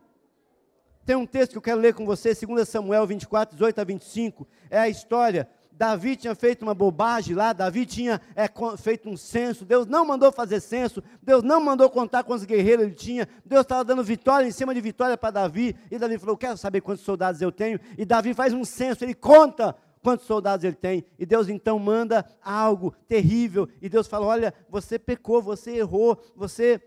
Tem 1.04 1.16
um 1.16 1.26
texto 1.26 1.52
que 1.52 1.58
eu 1.58 1.62
quero 1.62 1.80
ler 1.80 1.94
com 1.94 2.06
você, 2.06 2.32
2 2.34 2.68
Samuel 2.68 3.06
24, 3.06 3.56
18 3.56 3.80
a 3.80 3.84
25. 3.84 4.46
É 4.70 4.78
a 4.78 4.88
história 4.88 5.48
Davi 5.72 6.16
tinha 6.16 6.34
feito 6.34 6.62
uma 6.62 6.74
bobagem 6.74 7.34
lá, 7.34 7.52
Davi 7.52 7.86
tinha 7.86 8.20
é, 8.34 8.48
feito 8.76 9.08
um 9.08 9.16
censo, 9.16 9.64
Deus 9.64 9.86
não 9.86 10.04
mandou 10.04 10.30
fazer 10.30 10.60
censo, 10.60 11.02
Deus 11.22 11.42
não 11.42 11.60
mandou 11.60 11.88
contar 11.90 12.22
quantos 12.24 12.44
guerreiros 12.44 12.84
ele 12.84 12.94
tinha, 12.94 13.28
Deus 13.44 13.62
estava 13.62 13.84
dando 13.84 14.04
vitória 14.04 14.46
em 14.46 14.52
cima 14.52 14.74
de 14.74 14.80
vitória 14.80 15.16
para 15.16 15.30
Davi, 15.30 15.76
e 15.90 15.98
Davi 15.98 16.18
falou: 16.18 16.36
Quero 16.36 16.56
saber 16.56 16.80
quantos 16.80 17.04
soldados 17.04 17.40
eu 17.40 17.50
tenho, 17.50 17.80
e 17.96 18.04
Davi 18.04 18.34
faz 18.34 18.52
um 18.52 18.64
censo, 18.64 19.04
ele 19.04 19.14
conta 19.14 19.74
quantos 20.02 20.26
soldados 20.26 20.64
ele 20.64 20.76
tem, 20.76 21.04
e 21.18 21.24
Deus 21.24 21.48
então 21.48 21.78
manda 21.78 22.26
algo 22.42 22.94
terrível, 23.08 23.68
e 23.80 23.88
Deus 23.88 24.06
fala: 24.06 24.26
Olha, 24.26 24.54
você 24.68 24.98
pecou, 24.98 25.40
você 25.40 25.76
errou, 25.76 26.20
você 26.36 26.80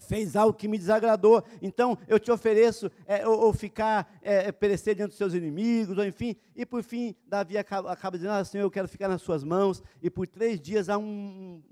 fez 0.00 0.34
algo 0.34 0.52
que 0.52 0.66
me 0.66 0.78
desagradou, 0.78 1.44
então 1.62 1.96
eu 2.08 2.18
te 2.18 2.30
ofereço 2.30 2.90
é, 3.06 3.26
ou, 3.26 3.46
ou, 3.46 3.52
ficar, 3.52 4.18
é, 4.22 4.48
é, 4.48 4.52
perecer 4.52 4.94
diante 4.94 5.10
dos 5.10 5.18
seus 5.18 5.34
inimigos, 5.34 5.96
ou 5.96 6.04
enfim, 6.04 6.34
e 6.56 6.66
por 6.66 6.82
fim, 6.82 7.14
Davi 7.26 7.56
acaba, 7.56 7.92
acaba 7.92 8.16
dizendo, 8.16 8.32
ah, 8.32 8.44
Senhor, 8.44 8.64
eu 8.64 8.70
quero 8.70 8.88
ficar 8.88 9.08
nas 9.08 9.22
suas 9.22 9.44
mãos, 9.44 9.82
e 10.02 10.10
por 10.10 10.26
três 10.26 10.60
dias 10.60 10.88
há 10.88 10.98
um, 10.98 11.62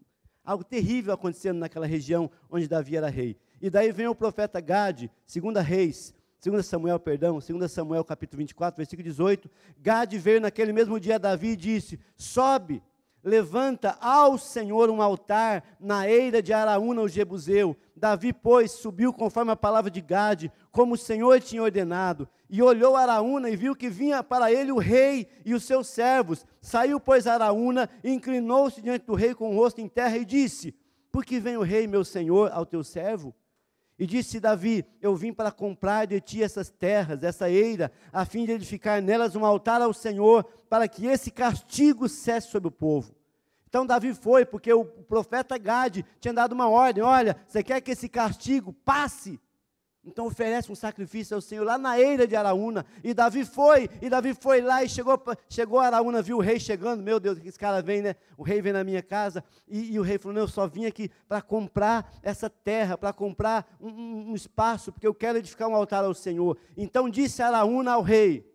algo 0.45 0.63
terrível 0.63 1.13
acontecendo 1.13 1.59
naquela 1.59 1.87
região 1.87 2.31
onde 2.51 2.69
Davi 2.69 2.97
era 2.97 3.09
rei. 3.09 3.37
E 3.61 3.69
daí 3.69 3.91
vem 3.91 4.07
o 4.07 4.15
profeta 4.15 4.61
Gade, 4.61 5.11
segunda 5.27 5.61
reis, 5.61 6.15
2 6.45 6.65
Samuel, 6.65 7.01
perdão, 7.01 7.41
2 7.41 7.71
Samuel 7.71 8.05
capítulo 8.05 8.39
24, 8.39 8.77
versículo 8.77 9.03
18, 9.03 9.51
Gade 9.79 10.19
veio 10.19 10.41
naquele 10.41 10.73
mesmo 10.73 11.01
dia 11.01 11.17
a 11.17 11.19
Davi 11.19 11.49
e 11.49 11.57
disse, 11.57 11.99
sobe, 12.17 12.81
levanta 13.23 13.97
ao 14.01 14.39
Senhor 14.39 14.91
um 14.91 15.03
altar 15.03 15.63
na 15.81 16.09
eira 16.09 16.43
de 16.43 16.53
Araúna, 16.53 17.03
o 17.03 17.09
Jebuseu. 17.09 17.77
Davi, 17.97 18.33
pois, 18.33 18.73
subiu 18.73 19.13
conforme 19.13 19.51
a 19.51 19.57
palavra 19.57 19.91
de 19.91 20.01
Gade, 20.01 20.53
como 20.71 20.95
o 20.95 20.99
Senhor 20.99 21.41
tinha 21.41 21.63
ordenado, 21.63 22.29
e 22.49 22.63
olhou 22.63 22.97
Araúna 22.97 23.51
e 23.51 23.57
viu 23.57 23.75
que 23.75 23.91
vinha 23.91 24.23
para 24.23 24.53
ele 24.53 24.71
o 24.71 24.79
rei 24.79 25.29
e 25.45 25.53
os 25.53 25.65
seus 25.65 25.89
servos. 25.89 26.47
Saiu, 26.61 27.01
pois, 27.01 27.27
Araúna, 27.27 27.91
inclinou-se 28.03 28.81
diante 28.81 29.05
do 29.05 29.15
rei 29.15 29.35
com 29.35 29.51
o 29.51 29.57
rosto 29.57 29.81
em 29.81 29.89
terra 29.89 30.17
e 30.17 30.25
disse: 30.25 30.75
Por 31.11 31.25
que 31.25 31.41
vem 31.41 31.57
o 31.57 31.63
rei, 31.63 31.87
meu 31.87 32.05
senhor, 32.05 32.51
ao 32.53 32.65
teu 32.65 32.85
servo? 32.85 33.35
E 33.99 34.07
disse 34.07 34.39
Davi: 34.39 34.87
Eu 35.01 35.17
vim 35.17 35.33
para 35.33 35.51
comprar 35.51 36.07
de 36.07 36.21
ti 36.21 36.43
essas 36.43 36.71
terras, 36.71 37.23
essa 37.23 37.51
eira, 37.51 37.91
a 38.13 38.25
fim 38.25 38.45
de 38.45 38.53
edificar 38.53 39.03
nelas 39.03 39.35
um 39.35 39.45
altar 39.45 39.83
ao 39.83 39.93
Senhor, 39.93 40.45
para 40.69 40.87
que 40.87 41.07
esse 41.07 41.31
castigo 41.31 42.09
cesse 42.09 42.49
sobre 42.49 42.69
o 42.69 42.73
povo. 42.73 43.15
Então 43.69 43.85
Davi 43.85 44.15
foi, 44.15 44.47
porque 44.47 44.73
o 44.73 44.85
profeta 44.85 45.59
Gade 45.59 46.05
tinha 46.21 46.33
dado 46.33 46.53
uma 46.53 46.69
ordem: 46.69 47.03
olha, 47.03 47.37
você 47.47 47.63
quer 47.63 47.81
que 47.81 47.91
esse 47.91 48.09
castigo 48.09 48.73
passe? 48.73 49.41
Então 50.05 50.27
oferece 50.27 50.71
um 50.73 50.75
sacrifício 50.75 51.35
ao 51.35 51.41
Senhor 51.41 51.65
lá 51.65 51.77
na 51.77 51.99
eira 51.99 52.27
de 52.27 52.35
Araúna. 52.35 52.87
E 53.05 53.13
Davi 53.13 53.45
foi, 53.45 53.91
e 54.01 54.09
Davi 54.09 54.33
foi 54.33 54.61
lá 54.61 54.83
e 54.83 54.89
chegou, 54.89 55.21
chegou 55.49 55.79
a 55.81 55.87
Araúna, 55.87 56.23
viu 56.23 56.39
o 56.39 56.41
rei 56.41 56.59
chegando. 56.59 57.03
Meu 57.03 57.21
Deus, 57.21 57.39
esse 57.45 57.59
cara 57.59 57.83
vem, 57.83 58.01
né? 58.01 58.17
O 58.37 58.43
rei 58.43 58.63
vem 58.63 58.73
na 58.73 58.85
minha 58.85 59.03
casa. 59.03 59.45
E, 59.67 59.93
e 59.93 59.99
o 59.99 60.03
rei 60.03 60.19
falou: 60.19 60.35
Não, 60.35 60.43
eu 60.43 60.49
só 60.49 60.67
vim 60.67 60.87
aqui 60.87 61.11
para 61.29 61.43
comprar 61.43 62.13
essa 62.23 62.49
terra, 62.49 62.97
para 62.97 63.13
comprar 63.13 63.77
um, 63.81 64.31
um, 64.31 64.35
espaço, 64.35 64.93
porque 64.93 65.07
eu 65.07 65.15
quero 65.15 65.39
edificar 65.39 65.69
um 65.69 65.75
altar 65.75 66.05
ao 66.05 66.15
Senhor. 66.15 66.57
Então 66.77 67.11
disse 67.11 67.43
Araúna 67.43 67.93
ao 67.93 68.03
rei: 68.03 68.51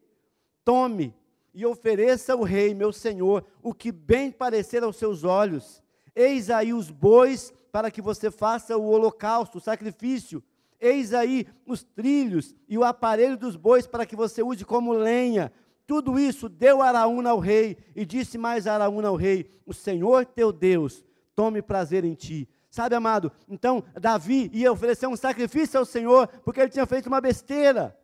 Tome 0.63 1.13
e 1.53 1.65
ofereça 1.65 2.33
ao 2.33 2.41
rei, 2.41 2.73
meu 2.73 2.91
senhor, 2.91 3.45
o 3.61 3.73
que 3.73 3.91
bem 3.91 4.31
parecer 4.31 4.83
aos 4.83 4.95
seus 4.95 5.23
olhos. 5.23 5.83
Eis 6.15 6.49
aí 6.49 6.73
os 6.73 6.89
bois 6.89 7.53
para 7.71 7.91
que 7.91 8.01
você 8.01 8.31
faça 8.31 8.75
o 8.75 8.87
holocausto, 8.87 9.59
o 9.59 9.61
sacrifício 9.61 10.43
Eis 10.83 11.13
aí 11.13 11.47
os 11.65 11.81
trilhos 11.81 12.53
e 12.67 12.77
o 12.77 12.83
aparelho 12.83 13.37
dos 13.37 13.55
bois 13.55 13.87
para 13.87 14.05
que 14.05 14.17
você 14.17 14.43
use 14.43 14.65
como 14.65 14.91
lenha. 14.91 15.49
Tudo 15.87 16.19
isso 16.19 16.49
deu 16.49 16.81
Araúna 16.81 17.29
ao 17.29 17.39
rei, 17.39 17.77
e 17.95 18.05
disse 18.05 18.37
mais 18.37 18.67
Araúna 18.67 19.07
ao 19.07 19.15
rei: 19.15 19.49
O 19.65 19.73
Senhor 19.73 20.25
teu 20.25 20.51
Deus 20.51 21.05
tome 21.33 21.61
prazer 21.61 22.03
em 22.03 22.13
ti. 22.13 22.49
Sabe, 22.69 22.95
amado? 22.95 23.31
Então, 23.47 23.81
Davi 23.93 24.49
ia 24.51 24.71
oferecer 24.71 25.07
um 25.07 25.15
sacrifício 25.15 25.79
ao 25.79 25.85
Senhor, 25.85 26.27
porque 26.43 26.59
ele 26.59 26.69
tinha 26.69 26.85
feito 26.85 27.07
uma 27.07 27.21
besteira. 27.21 27.97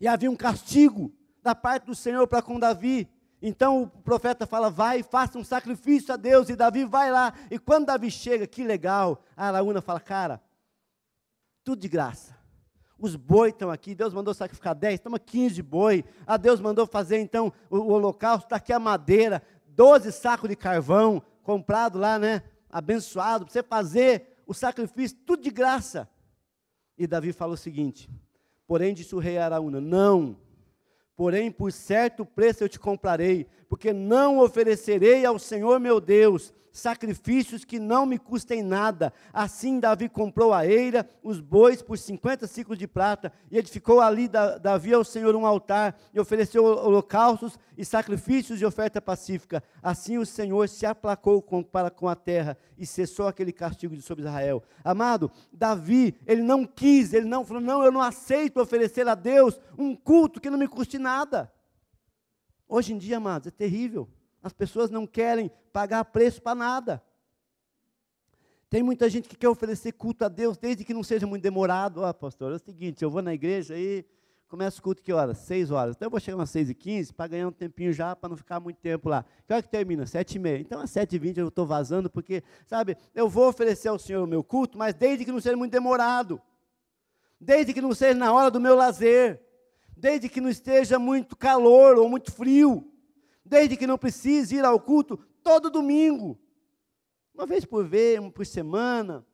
E 0.00 0.08
havia 0.08 0.30
um 0.30 0.36
castigo 0.36 1.12
da 1.40 1.54
parte 1.54 1.84
do 1.84 1.94
Senhor 1.94 2.26
para 2.26 2.42
com 2.42 2.58
Davi. 2.58 3.08
Então 3.40 3.82
o 3.82 3.86
profeta 3.86 4.44
fala: 4.44 4.70
vai, 4.70 5.04
faça 5.04 5.38
um 5.38 5.44
sacrifício 5.44 6.12
a 6.12 6.16
Deus. 6.16 6.48
E 6.48 6.56
Davi 6.56 6.84
vai 6.84 7.12
lá. 7.12 7.32
E 7.48 7.60
quando 7.60 7.86
Davi 7.86 8.10
chega, 8.10 8.44
que 8.44 8.64
legal. 8.64 9.22
A 9.36 9.46
Araúna 9.46 9.80
fala: 9.80 10.00
cara, 10.00 10.42
tudo 11.64 11.80
de 11.80 11.88
graça. 11.88 12.36
Os 12.98 13.16
boi 13.16 13.48
estão 13.48 13.70
aqui, 13.70 13.94
Deus 13.94 14.14
mandou 14.14 14.32
sacrificar 14.32 14.74
10, 14.74 15.00
toma 15.00 15.18
15 15.18 15.60
boi. 15.62 16.04
A 16.26 16.36
Deus 16.36 16.60
mandou 16.60 16.86
fazer 16.86 17.18
então 17.18 17.52
o, 17.68 17.78
o 17.78 17.88
holocausto, 17.92 18.46
está 18.46 18.56
aqui 18.56 18.72
a 18.72 18.78
madeira, 18.78 19.42
12 19.66 20.12
sacos 20.12 20.48
de 20.48 20.54
carvão, 20.54 21.22
comprado 21.42 21.98
lá, 21.98 22.18
né? 22.18 22.42
Abençoado, 22.70 23.44
para 23.44 23.52
você 23.52 23.62
fazer 23.62 24.38
o 24.46 24.54
sacrifício, 24.54 25.16
tudo 25.26 25.42
de 25.42 25.50
graça. 25.50 26.08
E 26.96 27.06
Davi 27.06 27.32
fala 27.32 27.54
o 27.54 27.56
seguinte: 27.56 28.08
porém, 28.66 28.94
disse 28.94 29.14
o 29.14 29.18
rei 29.18 29.38
Araúna: 29.38 29.80
não, 29.80 30.36
porém, 31.16 31.50
por 31.50 31.72
certo 31.72 32.24
preço 32.24 32.62
eu 32.62 32.68
te 32.68 32.78
comprarei, 32.78 33.46
porque 33.68 33.92
não 33.92 34.38
oferecerei 34.38 35.24
ao 35.24 35.38
Senhor 35.38 35.80
meu 35.80 36.00
Deus 36.00 36.52
sacrifícios 36.74 37.64
que 37.64 37.78
não 37.78 38.04
me 38.04 38.18
custem 38.18 38.60
nada. 38.60 39.12
Assim 39.32 39.78
Davi 39.78 40.08
comprou 40.08 40.52
a 40.52 40.66
eira, 40.66 41.08
os 41.22 41.40
bois 41.40 41.80
por 41.80 41.96
50 41.96 42.48
ciclos 42.48 42.76
de 42.76 42.88
prata, 42.88 43.32
e 43.50 43.56
edificou 43.56 44.00
ali 44.00 44.28
Davi 44.28 44.92
ao 44.92 45.04
Senhor 45.04 45.36
um 45.36 45.46
altar, 45.46 45.96
e 46.12 46.18
ofereceu 46.18 46.64
holocaustos 46.64 47.56
e 47.78 47.84
sacrifícios 47.84 48.58
de 48.58 48.66
oferta 48.66 49.00
pacífica. 49.00 49.62
Assim 49.80 50.18
o 50.18 50.26
Senhor 50.26 50.68
se 50.68 50.84
aplacou 50.84 51.40
com, 51.40 51.62
para 51.62 51.90
com 51.90 52.08
a 52.08 52.16
terra 52.16 52.58
e 52.76 52.84
cessou 52.84 53.28
aquele 53.28 53.52
castigo 53.52 53.94
de 53.94 54.02
sobre 54.02 54.24
Israel. 54.24 54.62
Amado, 54.82 55.30
Davi, 55.52 56.16
ele 56.26 56.42
não 56.42 56.66
quis, 56.66 57.14
ele 57.14 57.26
não 57.26 57.44
falou, 57.44 57.62
não, 57.62 57.84
eu 57.84 57.92
não 57.92 58.02
aceito 58.02 58.60
oferecer 58.60 59.06
a 59.06 59.14
Deus 59.14 59.60
um 59.78 59.94
culto 59.94 60.40
que 60.40 60.50
não 60.50 60.58
me 60.58 60.66
custe 60.66 60.98
nada. 60.98 61.52
Hoje 62.68 62.92
em 62.92 62.98
dia, 62.98 63.18
amados, 63.18 63.48
é 63.48 63.50
terrível. 63.50 64.08
As 64.42 64.52
pessoas 64.52 64.90
não 64.90 65.06
querem 65.06 65.50
pagar 65.72 66.04
preço 66.04 66.42
para 66.42 66.54
nada. 66.54 67.02
Tem 68.68 68.82
muita 68.82 69.08
gente 69.08 69.28
que 69.28 69.36
quer 69.36 69.48
oferecer 69.48 69.92
culto 69.92 70.24
a 70.24 70.28
Deus, 70.28 70.58
desde 70.58 70.84
que 70.84 70.92
não 70.92 71.02
seja 71.02 71.26
muito 71.26 71.42
demorado. 71.42 72.02
Oh, 72.02 72.14
pastor, 72.14 72.52
é 72.52 72.56
o 72.56 72.58
seguinte, 72.58 73.02
eu 73.02 73.10
vou 73.10 73.22
na 73.22 73.32
igreja 73.32 73.78
e 73.78 74.04
começa 74.48 74.80
o 74.80 74.82
culto 74.82 75.02
que 75.02 75.12
horas? 75.12 75.38
Seis 75.38 75.70
horas. 75.70 75.94
Então 75.94 76.06
eu 76.06 76.10
vou 76.10 76.18
chegar 76.18 76.36
umas 76.36 76.50
seis 76.50 76.68
e 76.68 76.74
quinze 76.74 77.12
para 77.12 77.28
ganhar 77.28 77.48
um 77.48 77.52
tempinho 77.52 77.92
já, 77.92 78.16
para 78.16 78.28
não 78.28 78.36
ficar 78.36 78.58
muito 78.60 78.78
tempo 78.78 79.08
lá. 79.08 79.24
Que 79.46 79.52
hora 79.52 79.62
que 79.62 79.68
termina? 79.68 80.06
Sete 80.06 80.36
e 80.36 80.38
meia. 80.38 80.58
Então 80.58 80.80
às 80.80 80.90
sete 80.90 81.14
e 81.14 81.18
vinte 81.18 81.38
eu 81.38 81.48
estou 81.48 81.66
vazando, 81.66 82.10
porque, 82.10 82.42
sabe, 82.66 82.96
eu 83.14 83.28
vou 83.28 83.48
oferecer 83.48 83.88
ao 83.88 83.98
Senhor 83.98 84.22
o 84.22 84.26
meu 84.26 84.42
culto, 84.42 84.76
mas 84.76 84.94
desde 84.94 85.24
que 85.24 85.32
não 85.32 85.40
seja 85.40 85.56
muito 85.56 85.72
demorado. 85.72 86.40
Desde 87.40 87.72
que 87.72 87.80
não 87.80 87.94
seja 87.94 88.18
na 88.18 88.32
hora 88.32 88.50
do 88.50 88.60
meu 88.60 88.74
lazer. 88.74 89.40
Desde 89.96 90.28
que 90.28 90.40
não 90.40 90.48
esteja 90.48 90.98
muito 90.98 91.36
calor 91.36 91.96
ou 91.96 92.08
muito 92.08 92.32
frio 92.32 92.90
desde 93.44 93.76
que 93.76 93.86
não 93.86 93.98
precise 93.98 94.56
ir 94.56 94.64
ao 94.64 94.80
culto 94.80 95.18
todo 95.42 95.70
domingo, 95.70 96.40
uma 97.34 97.44
vez 97.44 97.64
por 97.64 97.84
vez, 97.84 98.18
por 98.32 98.46
semana. 98.46 99.26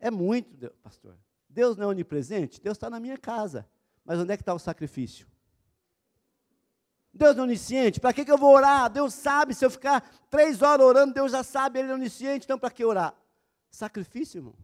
É 0.00 0.10
muito, 0.10 0.70
pastor. 0.82 1.16
Deus 1.48 1.76
não 1.76 1.84
é 1.84 1.88
onipresente? 1.88 2.60
Deus 2.60 2.76
está 2.76 2.90
na 2.90 2.98
minha 2.98 3.16
casa. 3.16 3.68
Mas 4.04 4.18
onde 4.18 4.32
é 4.32 4.36
que 4.36 4.42
está 4.42 4.52
o 4.52 4.58
sacrifício? 4.58 5.28
Deus 7.14 7.36
é 7.36 7.42
onisciente, 7.42 8.00
para 8.00 8.12
que, 8.12 8.24
que 8.24 8.32
eu 8.32 8.38
vou 8.38 8.54
orar? 8.54 8.90
Deus 8.90 9.12
sabe, 9.12 9.54
se 9.54 9.62
eu 9.64 9.70
ficar 9.70 10.00
três 10.30 10.62
horas 10.62 10.84
orando, 10.84 11.12
Deus 11.12 11.30
já 11.30 11.42
sabe, 11.42 11.78
Ele 11.78 11.92
é 11.92 11.94
onisciente, 11.94 12.46
então 12.46 12.58
para 12.58 12.70
que 12.70 12.82
orar? 12.82 13.14
Sacrifício, 13.70 14.38
irmão. 14.38 14.54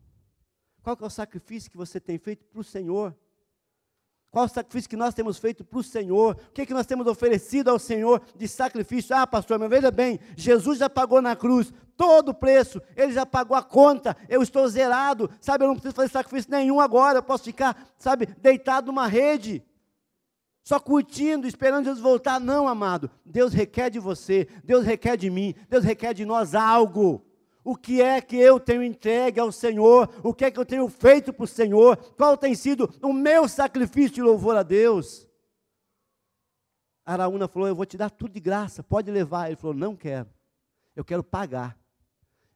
Qual 0.83 0.97
que 0.97 1.05
é 1.05 1.07
o 1.07 1.11
sacrifício 1.11 1.71
que 1.71 1.77
você 1.77 2.01
tem 2.01 2.17
feito 2.17 2.47
para 2.47 2.61
o 2.61 2.65
Senhor? 2.65 3.15
Qual 4.39 4.47
o 4.47 4.49
sacrifício 4.49 4.89
que 4.89 4.97
nós 4.97 5.15
temos 5.15 5.37
feito 5.37 5.65
para 5.65 5.81
o 5.81 5.83
Senhor? 5.83 6.37
O 6.51 6.53
que, 6.53 6.63
é 6.63 6.67
que 6.67 6.73
nós 6.73 6.87
temos 6.87 7.09
oferecido 7.09 7.71
ao 7.71 7.77
Senhor 7.77 8.23
de 8.37 8.47
sacrifício? 8.47 9.13
Ah, 9.17 9.27
pastor, 9.27 9.59
mas 9.59 9.69
veja 9.69 9.91
bem, 9.91 10.21
Jesus 10.37 10.79
já 10.79 10.89
pagou 10.89 11.21
na 11.21 11.35
cruz 11.35 11.73
todo 11.97 12.29
o 12.29 12.35
preço, 12.35 12.81
ele 12.97 13.11
já 13.11 13.27
pagou 13.27 13.57
a 13.57 13.65
conta, 13.65 14.17
eu 14.29 14.41
estou 14.41 14.69
zerado, 14.69 15.29
sabe, 15.41 15.65
eu 15.65 15.67
não 15.67 15.75
preciso 15.75 15.97
fazer 15.97 16.13
sacrifício 16.13 16.53
nenhum 16.53 16.79
agora, 16.79 17.19
eu 17.19 17.23
posso 17.25 17.43
ficar, 17.43 17.85
sabe, 17.99 18.27
deitado 18.27 18.87
numa 18.87 19.09
rede, 19.09 19.61
só 20.63 20.79
curtindo, 20.79 21.45
esperando 21.49 21.87
Jesus 21.87 22.01
voltar. 22.01 22.39
Não, 22.39 22.69
amado, 22.69 23.11
Deus 23.27 23.53
requer 23.53 23.91
de 23.91 23.99
você, 23.99 24.47
Deus 24.63 24.85
requer 24.85 25.17
de 25.17 25.29
mim, 25.31 25.53
Deus 25.69 25.83
requer 25.83 26.15
de 26.15 26.25
nós 26.25 26.55
algo 26.55 27.28
o 27.65 27.77
que 27.77 28.01
é 28.01 28.21
que 28.21 28.37
eu 28.37 28.59
tenho 28.59 28.83
entregue 28.83 29.41
ao 29.41 29.53
Senhor, 29.53 30.09
o 30.23 30.33
que 30.33 30.45
é 30.45 30.51
que 30.51 30.59
eu 30.59 30.65
tenho 30.65 30.89
feito 30.89 31.33
para 31.33 31.45
o 31.45 31.49
Senhor, 31.49 31.97
qual 32.17 32.37
tem 32.37 32.55
sido 32.55 32.93
o 33.03 33.13
meu 33.13 33.49
sacrifício 33.49 34.15
de 34.15 34.23
louvor 34.23 34.57
a 34.57 34.63
Deus. 34.63 35.29
Araúna 37.05 37.49
falou: 37.49 37.69
Eu 37.69 37.75
vou 37.75 37.87
te 37.87 37.97
dar 37.97 38.11
tudo 38.11 38.33
de 38.33 38.41
graça, 38.41 38.83
pode 38.83 39.11
levar. 39.11 39.49
Ele 39.49 39.57
falou: 39.57 39.75
Não 39.75 39.97
quero, 39.97 40.29
eu 40.95 41.05
quero 41.05 41.25
pagar, 41.25 41.79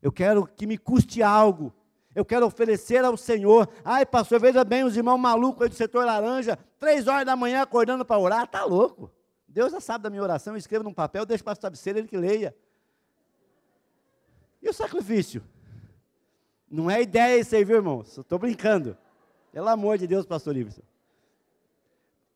eu 0.00 0.12
quero 0.12 0.46
que 0.46 0.66
me 0.66 0.78
custe 0.78 1.22
algo. 1.22 1.72
Eu 2.14 2.26
quero 2.26 2.44
oferecer 2.44 3.02
ao 3.04 3.16
Senhor. 3.16 3.66
Ai, 3.82 4.04
pastor, 4.04 4.38
veja 4.38 4.62
bem, 4.64 4.84
os 4.84 4.94
irmãos 4.94 5.16
malucos 5.16 5.62
aí 5.62 5.68
do 5.70 5.74
setor 5.74 6.04
laranja, 6.04 6.58
três 6.78 7.08
horas 7.08 7.24
da 7.24 7.34
manhã 7.34 7.62
acordando 7.62 8.04
para 8.04 8.18
orar, 8.18 8.46
tá 8.46 8.64
louco. 8.64 9.10
Deus 9.48 9.72
já 9.72 9.80
sabe 9.80 10.04
da 10.04 10.10
minha 10.10 10.22
oração, 10.22 10.52
eu 10.54 10.58
escrevo 10.58 10.84
num 10.84 10.92
papel, 10.92 11.24
deixa 11.24 11.42
para 11.42 11.52
o 11.52 11.70
pastor 11.70 11.96
ele 11.96 12.06
que 12.06 12.16
leia. 12.16 12.54
E 14.62 14.68
o 14.68 14.72
sacrifício? 14.72 15.42
Não 16.70 16.90
é 16.90 17.02
ideia 17.02 17.38
isso 17.38 17.54
aí, 17.54 17.64
viu, 17.64 17.76
irmão? 17.76 18.02
Estou 18.02 18.38
brincando. 18.38 18.96
Pelo 19.50 19.68
amor 19.68 19.98
de 19.98 20.06
Deus, 20.06 20.24
pastor 20.24 20.56
Iverson. 20.56 20.82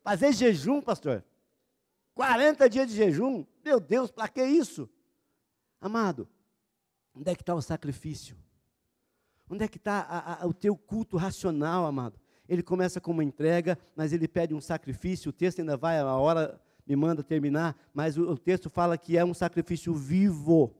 Fazer 0.03 0.33
jejum, 0.33 0.83
pastor. 0.83 1.25
40 2.15 2.69
dias 2.69 2.89
de 2.89 2.95
jejum. 2.95 3.47
Meu 3.65 3.81
Deus, 3.81 4.11
para 4.11 4.29
que 4.29 4.45
isso? 4.45 4.89
Amado, 5.81 6.29
onde 7.15 7.31
é 7.31 7.35
que 7.35 7.43
está 7.43 7.55
o 7.55 7.63
sacrifício? 7.63 8.37
Onde 9.49 9.65
é 9.65 9.69
que 9.69 9.77
está 9.77 10.41
o 10.45 10.53
teu 10.53 10.77
culto 10.77 11.17
racional, 11.17 11.87
amado? 11.87 12.19
Ele 12.49 12.63
começa 12.63 13.01
com 13.01 13.13
uma 13.13 13.25
entrega, 13.25 13.79
mas 13.95 14.13
ele 14.13 14.29
pede 14.29 14.55
um 14.55 14.61
sacrifício. 14.61 15.31
O 15.31 15.33
texto 15.33 15.61
ainda 15.61 15.77
vai, 15.77 15.99
a 15.99 16.15
hora 16.15 16.61
me 16.87 16.95
manda 16.95 17.23
terminar, 17.23 17.77
mas 17.93 18.17
o, 18.17 18.31
o 18.31 18.39
texto 18.39 18.71
fala 18.71 18.97
que 18.97 19.17
é 19.17 19.25
um 19.25 19.35
sacrifício 19.35 19.95
vivo. 19.95 20.75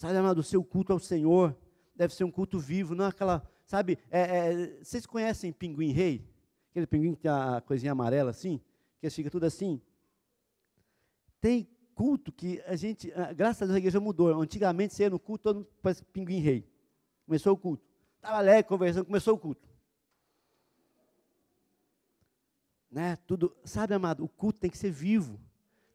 Sabe, 0.00 0.16
amado, 0.16 0.38
o 0.38 0.42
seu 0.42 0.64
culto 0.64 0.94
ao 0.94 0.98
Senhor 0.98 1.54
deve 1.94 2.14
ser 2.14 2.24
um 2.24 2.30
culto 2.30 2.58
vivo, 2.58 2.94
não 2.94 3.04
aquela, 3.04 3.46
sabe, 3.66 3.98
é, 4.10 4.20
é, 4.20 4.82
vocês 4.82 5.04
conhecem 5.04 5.52
pinguim 5.52 5.92
rei? 5.92 6.26
Aquele 6.70 6.86
pinguim 6.86 7.14
que 7.14 7.20
tem 7.20 7.30
a 7.30 7.60
coisinha 7.60 7.92
amarela 7.92 8.30
assim, 8.30 8.62
que 8.98 9.10
fica 9.10 9.28
tudo 9.28 9.44
assim. 9.44 9.78
Tem 11.38 11.68
culto 11.94 12.32
que 12.32 12.62
a 12.62 12.76
gente, 12.76 13.12
graças 13.36 13.60
a 13.60 13.66
Deus 13.66 13.76
a 13.76 13.78
igreja 13.78 14.00
mudou. 14.00 14.40
Antigamente 14.40 14.94
você 14.94 15.02
ia 15.02 15.10
no 15.10 15.18
culto, 15.18 15.42
todo 15.42 15.56
mundo 15.56 15.68
parece 15.82 16.02
pinguim 16.02 16.40
rei. 16.40 16.66
Começou 17.26 17.52
o 17.52 17.56
culto. 17.58 17.84
Estava 18.16 18.38
alegre, 18.38 18.62
conversando, 18.70 19.04
começou 19.04 19.34
o 19.34 19.38
culto. 19.38 19.68
Né? 22.90 23.16
Tudo, 23.26 23.54
sabe, 23.66 23.92
amado, 23.92 24.24
o 24.24 24.28
culto 24.30 24.60
tem 24.60 24.70
que 24.70 24.78
ser 24.78 24.90
vivo, 24.90 25.38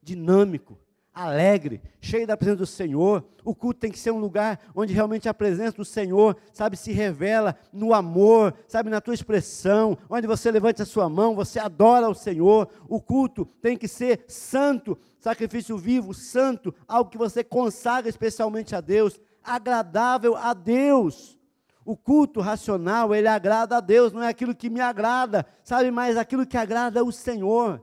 dinâmico, 0.00 0.78
alegre, 1.16 1.80
cheio 1.98 2.26
da 2.26 2.36
presença 2.36 2.58
do 2.58 2.66
Senhor. 2.66 3.24
O 3.42 3.54
culto 3.54 3.80
tem 3.80 3.90
que 3.90 3.98
ser 3.98 4.10
um 4.10 4.18
lugar 4.18 4.60
onde 4.74 4.92
realmente 4.92 5.26
a 5.30 5.32
presença 5.32 5.78
do 5.78 5.84
Senhor, 5.84 6.36
sabe, 6.52 6.76
se 6.76 6.92
revela 6.92 7.56
no 7.72 7.94
amor, 7.94 8.52
sabe, 8.68 8.90
na 8.90 9.00
tua 9.00 9.14
expressão, 9.14 9.96
onde 10.10 10.26
você 10.26 10.50
levanta 10.50 10.82
a 10.82 10.86
sua 10.86 11.08
mão, 11.08 11.34
você 11.34 11.58
adora 11.58 12.06
o 12.10 12.14
Senhor. 12.14 12.68
O 12.86 13.00
culto 13.00 13.46
tem 13.62 13.78
que 13.78 13.88
ser 13.88 14.26
santo, 14.28 14.98
sacrifício 15.18 15.78
vivo, 15.78 16.12
santo, 16.12 16.74
algo 16.86 17.10
que 17.10 17.16
você 17.16 17.42
consagra 17.42 18.10
especialmente 18.10 18.76
a 18.76 18.82
Deus, 18.82 19.18
agradável 19.42 20.36
a 20.36 20.52
Deus. 20.52 21.38
O 21.82 21.96
culto 21.96 22.40
racional, 22.40 23.14
ele 23.14 23.28
agrada 23.28 23.78
a 23.78 23.80
Deus, 23.80 24.12
não 24.12 24.22
é 24.22 24.28
aquilo 24.28 24.54
que 24.54 24.68
me 24.68 24.80
agrada, 24.80 25.46
sabe, 25.64 25.90
mas 25.90 26.18
aquilo 26.18 26.44
que 26.44 26.58
agrada 26.58 27.02
o 27.02 27.10
Senhor. 27.10 27.82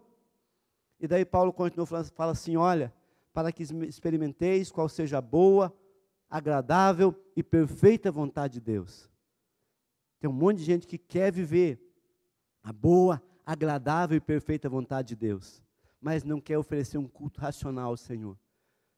E 1.00 1.08
daí 1.08 1.26
Paulo 1.26 1.52
continua 1.52 1.88
falando, 1.88 2.12
fala 2.12 2.34
assim: 2.34 2.56
olha, 2.58 2.94
para 3.34 3.52
que 3.52 3.64
experimenteis 3.64 4.72
qual 4.72 4.88
seja 4.88 5.18
a 5.18 5.22
boa, 5.22 5.76
agradável 6.30 7.16
e 7.36 7.44
perfeita 7.44 8.12
vontade 8.12 8.56
de 8.56 8.62
Deus. 8.62 9.10
Tem 10.20 10.30
um 10.30 10.34
monte 10.34 10.60
de 10.60 10.64
gente 10.64 10.88
que 10.88 10.98
quer 10.98 11.32
viver 11.32 11.80
a 12.64 12.72
boa, 12.72 13.22
agradável 13.46 14.16
e 14.16 14.22
perfeita 14.22 14.70
vontade 14.70 15.10
de 15.10 15.16
Deus, 15.16 15.62
mas 16.00 16.24
não 16.24 16.40
quer 16.40 16.58
oferecer 16.58 16.98
um 16.98 17.08
culto 17.08 17.42
racional 17.42 17.90
ao 17.90 17.98
Senhor. 17.98 18.38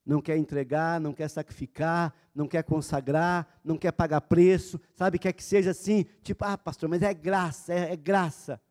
Não 0.06 0.22
quer 0.22 0.38
entregar, 0.38 1.02
não 1.02 1.14
quer 1.14 1.28
sacrificar, 1.28 2.14
não 2.34 2.48
quer 2.48 2.64
consagrar, 2.64 3.60
não 3.64 3.76
quer 3.76 3.92
pagar 3.92 4.22
preço, 4.22 4.80
sabe? 4.94 5.18
Quer 5.18 5.34
que 5.34 5.44
seja 5.44 5.72
assim, 5.72 6.06
tipo, 6.22 6.46
ah, 6.46 6.58
pastor, 6.58 6.88
mas 6.88 7.02
é 7.02 7.12
graça, 7.12 7.74
é, 7.74 7.94
é 7.94 7.96
graça. 7.96 8.62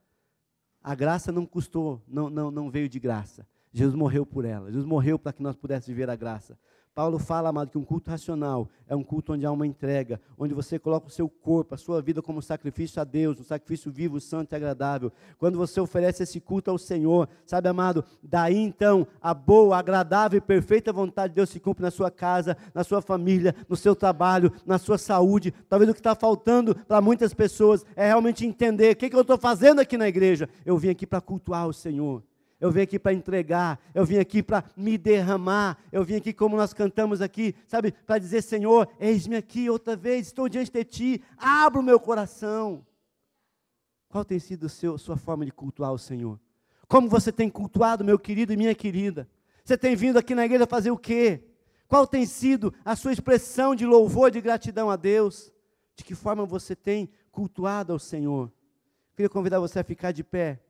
A 0.81 0.94
graça 0.94 1.33
não 1.33 1.44
custou, 1.44 2.00
não, 2.07 2.31
não, 2.31 2.50
não 2.53 2.70
veio 2.70 2.88
de 2.88 3.00
graça. 3.00 3.44
Jesus 3.74 3.96
morreu 3.96 4.24
por 4.24 4.44
ela. 4.44 4.70
Jesus 4.70 4.87
morreu 4.87 5.18
para 5.18 5.32
que 5.32 5.42
nós 5.42 5.56
pudéssemos 5.56 5.88
viver 5.88 6.08
a 6.08 6.14
graça. 6.14 6.56
Paulo 6.94 7.18
fala, 7.18 7.48
amado, 7.48 7.72
que 7.72 7.76
um 7.76 7.84
culto 7.84 8.08
racional 8.08 8.68
é 8.87 8.94
um 8.94 9.02
culto 9.02 9.32
onde 9.32 9.44
há 9.44 9.50
uma 9.50 9.66
entrega, 9.66 10.20
onde 10.38 10.54
você 10.54 10.78
coloca 10.78 11.08
o 11.08 11.10
seu 11.10 11.28
corpo, 11.28 11.74
a 11.74 11.76
sua 11.76 12.00
vida 12.00 12.22
como 12.22 12.40
sacrifício 12.40 13.02
a 13.02 13.04
Deus, 13.04 13.40
um 13.40 13.42
sacrifício 13.42 13.90
vivo, 13.90 14.20
santo 14.20 14.52
e 14.52 14.54
agradável. 14.54 15.10
Quando 15.37 15.58
você 15.58 15.80
oferece 15.80 16.22
esse 16.22 16.40
culto 16.40 16.70
ao 16.70 16.78
Senhor, 16.78 17.28
sabe, 17.44 17.68
amado, 17.68 18.04
daí 18.22 18.56
então 18.56 19.08
a 19.20 19.34
boa, 19.34 19.76
agradável 19.76 20.38
e 20.38 20.40
perfeita 20.40 20.92
vontade 20.92 21.32
de 21.32 21.34
Deus 21.34 21.50
se 21.50 21.58
cumpre 21.58 21.82
na 21.82 21.90
sua 21.90 22.12
casa, 22.12 22.56
na 22.72 22.84
sua 22.84 23.02
família, 23.02 23.56
no 23.68 23.74
seu 23.74 23.96
trabalho, 23.96 24.52
na 24.64 24.78
sua 24.78 24.96
saúde. 24.96 25.52
Talvez 25.68 25.90
o 25.90 25.94
que 25.94 26.00
está 26.00 26.14
faltando 26.14 26.76
para 26.76 27.00
muitas 27.00 27.34
pessoas 27.34 27.84
é 27.96 28.06
realmente 28.06 28.46
entender 28.46 28.92
o 28.92 28.96
que, 28.96 29.10
que 29.10 29.16
eu 29.16 29.22
estou 29.22 29.37
fazendo 29.37 29.80
aqui 29.80 29.98
na 29.98 30.06
igreja. 30.06 30.48
Eu 30.64 30.78
vim 30.78 30.90
aqui 30.90 31.08
para 31.08 31.20
cultuar 31.20 31.66
o 31.66 31.72
Senhor 31.72 32.22
eu 32.60 32.70
vim 32.70 32.80
aqui 32.80 32.98
para 32.98 33.12
entregar, 33.12 33.80
eu 33.94 34.04
vim 34.04 34.18
aqui 34.18 34.42
para 34.42 34.64
me 34.76 34.96
derramar, 34.96 35.78
eu 35.92 36.04
vim 36.04 36.16
aqui 36.16 36.32
como 36.32 36.56
nós 36.56 36.72
cantamos 36.72 37.20
aqui, 37.20 37.54
sabe, 37.66 37.92
para 37.92 38.18
dizer, 38.18 38.42
Senhor, 38.42 38.88
eis-me 38.98 39.36
aqui 39.36 39.68
outra 39.68 39.96
vez, 39.96 40.28
estou 40.28 40.48
diante 40.48 40.70
de 40.70 40.84
Ti, 40.84 41.22
abra 41.36 41.80
o 41.80 41.82
meu 41.82 42.00
coração. 42.00 42.86
Qual 44.08 44.24
tem 44.24 44.38
sido 44.38 44.66
a 44.66 44.98
sua 44.98 45.16
forma 45.16 45.44
de 45.44 45.52
cultuar 45.52 45.92
o 45.92 45.98
Senhor? 45.98 46.38
Como 46.86 47.08
você 47.08 47.32
tem 47.32 47.50
cultuado, 47.50 48.04
meu 48.04 48.18
querido 48.18 48.52
e 48.52 48.56
minha 48.56 48.74
querida? 48.74 49.28
Você 49.64 49.76
tem 49.76 49.96
vindo 49.96 50.18
aqui 50.18 50.34
na 50.34 50.44
igreja 50.44 50.66
fazer 50.66 50.90
o 50.90 50.98
quê? 50.98 51.42
Qual 51.88 52.06
tem 52.06 52.24
sido 52.24 52.72
a 52.84 52.94
sua 52.96 53.12
expressão 53.12 53.74
de 53.74 53.84
louvor, 53.84 54.30
de 54.30 54.40
gratidão 54.40 54.90
a 54.90 54.96
Deus? 54.96 55.52
De 55.96 56.04
que 56.04 56.14
forma 56.14 56.46
você 56.46 56.74
tem 56.74 57.10
cultuado 57.30 57.92
ao 57.92 57.98
Senhor? 57.98 58.52
Queria 59.14 59.28
convidar 59.28 59.60
você 59.60 59.78
a 59.78 59.84
ficar 59.84 60.12
de 60.12 60.24
pé. 60.24 60.60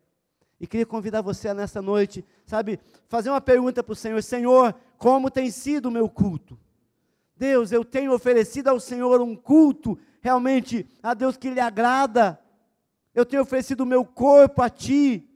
E 0.61 0.67
queria 0.67 0.87
convidar 0.87 1.21
você 1.21 1.53
nessa 1.53 1.83
noite, 1.83 2.25
sabe, 2.47 2.79
fazer 3.09 3.31
uma 3.31 3.41
pergunta 3.41 3.83
para 3.83 3.93
o 3.93 3.97
Senhor: 3.97 4.23
Senhor, 4.23 4.75
como 4.97 5.31
tem 5.31 5.51
sido 5.51 5.87
o 5.87 5.91
meu 5.91 6.09
culto? 6.09 6.59
Deus, 7.37 7.73
eu 7.73 7.85
tenho 7.85 8.13
oferecido 8.13 8.69
ao 8.69 8.79
Senhor 8.79 9.21
um 9.21 9.35
culto 9.35 9.99
realmente 10.21 10.87
a 11.03 11.13
Deus 11.15 11.37
que 11.37 11.51
lhe 11.51 11.61
agrada. 11.61 12.41
Eu 13.15 13.27
tenho 13.27 13.43
oferecido 13.43 13.81
o 13.83 13.87
meu 13.87 14.05
corpo 14.05 14.63
a 14.63 14.71
Ti. 14.71 15.29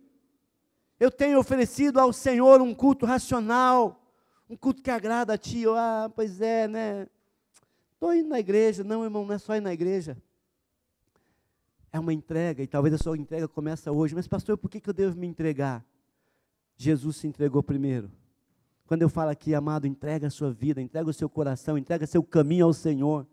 Eu 0.99 1.11
tenho 1.11 1.39
oferecido 1.39 2.01
ao 2.01 2.13
Senhor 2.13 2.61
um 2.61 2.75
culto 2.75 3.05
racional, 3.05 4.01
um 4.49 4.57
culto 4.57 4.83
que 4.83 4.91
agrada 4.91 5.35
a 5.35 5.39
Ti. 5.39 5.65
ah, 5.77 6.11
pois 6.15 6.41
é, 6.41 6.67
né? 6.67 7.07
Estou 7.93 8.15
indo 8.15 8.29
na 8.29 8.39
igreja. 8.39 8.85
Não, 8.85 9.05
irmão, 9.05 9.27
não 9.27 9.35
é 9.35 9.39
só 9.39 9.57
ir 9.57 9.61
na 9.61 9.73
igreja. 9.73 10.17
É 11.93 11.99
uma 11.99 12.13
entrega, 12.13 12.63
e 12.63 12.67
talvez 12.67 12.95
a 12.95 12.99
sua 12.99 13.17
entrega 13.17 13.49
começa 13.49 13.91
hoje. 13.91 14.15
Mas, 14.15 14.29
pastor, 14.29 14.59
por 14.59 14.71
que, 14.71 14.83
eu 14.87 14.93
devo 14.93 15.19
me 15.19 15.27
entregar? 15.27 15.85
Jesus 16.77 17.17
se 17.17 17.27
entregou 17.27 17.63
primeiro. 17.63 18.11
Quando 18.87 19.03
eu 19.03 19.09
falo 19.09 19.31
aqui, 19.31 19.55
amado, 19.55 19.87
entrega 19.87 20.27
a 20.27 20.31
sua 20.31 20.51
vida, 20.51 20.81
entrega 20.81 21.09
o 21.09 21.13
seu 21.13 21.29
coração, 21.29 21.77
entrega 21.77 22.07
seu 22.07 22.23
caminho 22.23 22.67
ao 22.67 22.73
Senhor. 22.73 23.27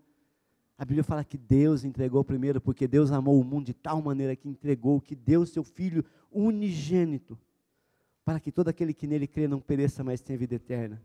A 0.78 0.84
Bíblia 0.84 1.04
fala 1.04 1.24
que 1.24 1.38
Deus 1.38 1.86
entregou 1.86 2.24
primeiro, 2.24 2.60
porque 2.60 2.88
Deus 2.88 3.12
amou 3.12 3.40
o 3.40 3.44
mundo 3.44 3.66
de 3.66 3.74
tal 3.74 4.02
maneira 4.02 4.36
que 4.36 4.50
entregou, 4.50 5.00
que 5.00 5.16
deu 5.16 5.46
seu 5.46 5.64
Filho 5.64 6.04
unigênito, 6.32 7.38
para 8.26 8.40
que 8.40 8.52
todo 8.52 8.68
aquele 8.68 8.94
que 8.94 9.08
nele 9.08 9.28
crê 9.28 9.48
não 9.48 9.62
pereça, 9.62 10.04
mas 10.04 10.20
tenha 10.20 10.38
vida 10.38 10.56
eterna. 10.56 11.02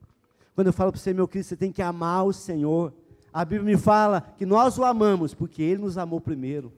Quando 0.54 0.66
eu 0.66 0.72
falo 0.72 0.90
para 0.90 1.00
você, 1.00 1.12
meu 1.12 1.28
Cristo, 1.28 1.50
você 1.50 1.56
tem 1.56 1.70
que 1.70 1.82
amar 1.82 2.24
o 2.24 2.32
Senhor. 2.32 2.92
A 3.32 3.44
Bíblia 3.44 3.76
me 3.76 3.80
fala 3.80 4.20
que 4.20 4.44
nós 4.44 4.76
o 4.78 4.84
amamos, 4.84 5.32
porque 5.32 5.62
Ele 5.62 5.82
nos 5.82 5.96
amou 5.96 6.20
primeiro. 6.20 6.72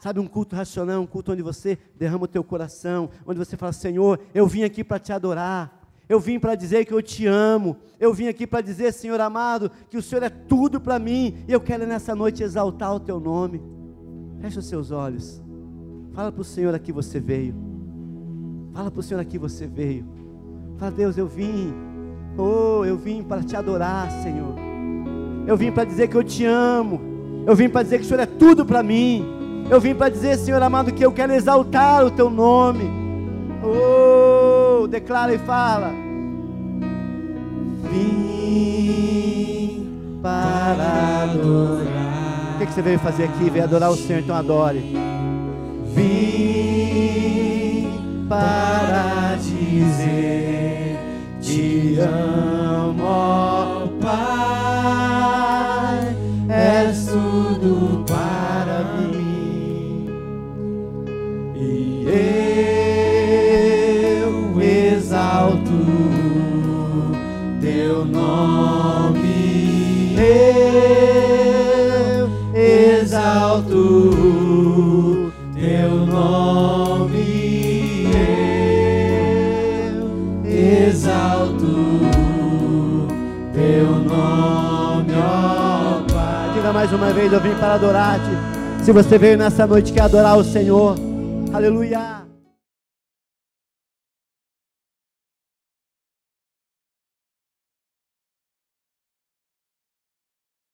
Sabe, 0.00 0.20
um 0.20 0.26
culto 0.26 0.54
racional, 0.54 1.00
um 1.00 1.06
culto 1.06 1.32
onde 1.32 1.42
você 1.42 1.78
derrama 1.98 2.24
o 2.24 2.28
teu 2.28 2.44
coração, 2.44 3.10
onde 3.26 3.38
você 3.38 3.56
fala, 3.56 3.72
Senhor, 3.72 4.20
eu 4.34 4.46
vim 4.46 4.62
aqui 4.62 4.84
para 4.84 4.98
te 4.98 5.12
adorar, 5.12 5.82
eu 6.08 6.20
vim 6.20 6.38
para 6.38 6.54
dizer 6.54 6.84
que 6.84 6.92
eu 6.92 7.02
te 7.02 7.26
amo, 7.26 7.76
eu 7.98 8.14
vim 8.14 8.28
aqui 8.28 8.46
para 8.46 8.60
dizer, 8.60 8.92
Senhor 8.92 9.20
amado, 9.20 9.70
que 9.90 9.96
o 9.96 10.02
Senhor 10.02 10.22
é 10.22 10.28
tudo 10.28 10.80
para 10.80 10.98
mim, 10.98 11.38
e 11.48 11.52
eu 11.52 11.60
quero 11.60 11.86
nessa 11.86 12.14
noite 12.14 12.42
exaltar 12.42 12.94
o 12.94 13.00
teu 13.00 13.18
nome. 13.18 13.60
Feche 14.40 14.58
os 14.58 14.66
seus 14.66 14.90
olhos, 14.90 15.42
fala 16.12 16.30
para 16.30 16.42
o 16.42 16.44
Senhor 16.44 16.74
aqui 16.74 16.92
você 16.92 17.18
veio, 17.18 17.54
fala 18.72 18.90
para 18.90 19.00
o 19.00 19.02
Senhor 19.02 19.18
aqui 19.18 19.38
você 19.38 19.66
veio, 19.66 20.06
fala, 20.76 20.92
Deus, 20.92 21.16
eu 21.16 21.26
vim, 21.26 21.72
oh, 22.36 22.84
eu 22.84 22.96
vim 22.96 23.24
para 23.24 23.42
te 23.42 23.56
adorar, 23.56 24.10
Senhor, 24.22 24.54
eu 25.46 25.56
vim 25.56 25.72
para 25.72 25.84
dizer 25.84 26.06
que 26.06 26.16
eu 26.16 26.22
te 26.22 26.44
amo, 26.44 27.00
eu 27.46 27.56
vim 27.56 27.68
para 27.68 27.82
dizer 27.82 27.98
que 27.98 28.04
o 28.04 28.06
Senhor 28.06 28.20
é 28.20 28.26
tudo 28.26 28.64
para 28.64 28.82
mim, 28.82 29.24
eu 29.70 29.80
vim 29.80 29.94
para 29.94 30.08
dizer, 30.08 30.36
Senhor 30.38 30.62
amado, 30.62 30.92
que 30.92 31.04
eu 31.04 31.12
quero 31.12 31.32
exaltar 31.32 32.04
o 32.04 32.10
teu 32.10 32.30
nome. 32.30 32.84
Oh, 33.62 34.86
declara 34.86 35.34
e 35.34 35.38
fala. 35.38 35.90
Vim 37.90 39.06
para 40.22 41.24
adorar. 41.24 42.54
O 42.54 42.58
que, 42.58 42.66
que 42.66 42.72
você 42.72 42.82
veio 42.82 42.98
fazer 42.98 43.24
aqui? 43.24 43.50
Veio 43.50 43.64
adorar 43.64 43.90
o 43.90 43.96
Senhor, 43.96 44.20
então 44.20 44.34
adore. 44.36 44.78
Vim 45.94 46.26
para 48.28 49.36
dizer: 49.40 50.98
Te 51.40 51.98
amo, 51.98 52.45
vez, 87.16 87.32
eu 87.32 87.40
vim 87.40 87.54
para 87.54 87.74
adorar-te. 87.74 88.84
Se 88.84 88.92
você 88.92 89.16
veio 89.16 89.38
nessa 89.38 89.66
noite 89.66 89.90
quer 89.92 90.02
adorar 90.02 90.36
o 90.36 90.44
Senhor, 90.44 90.94
Aleluia. 91.52 92.25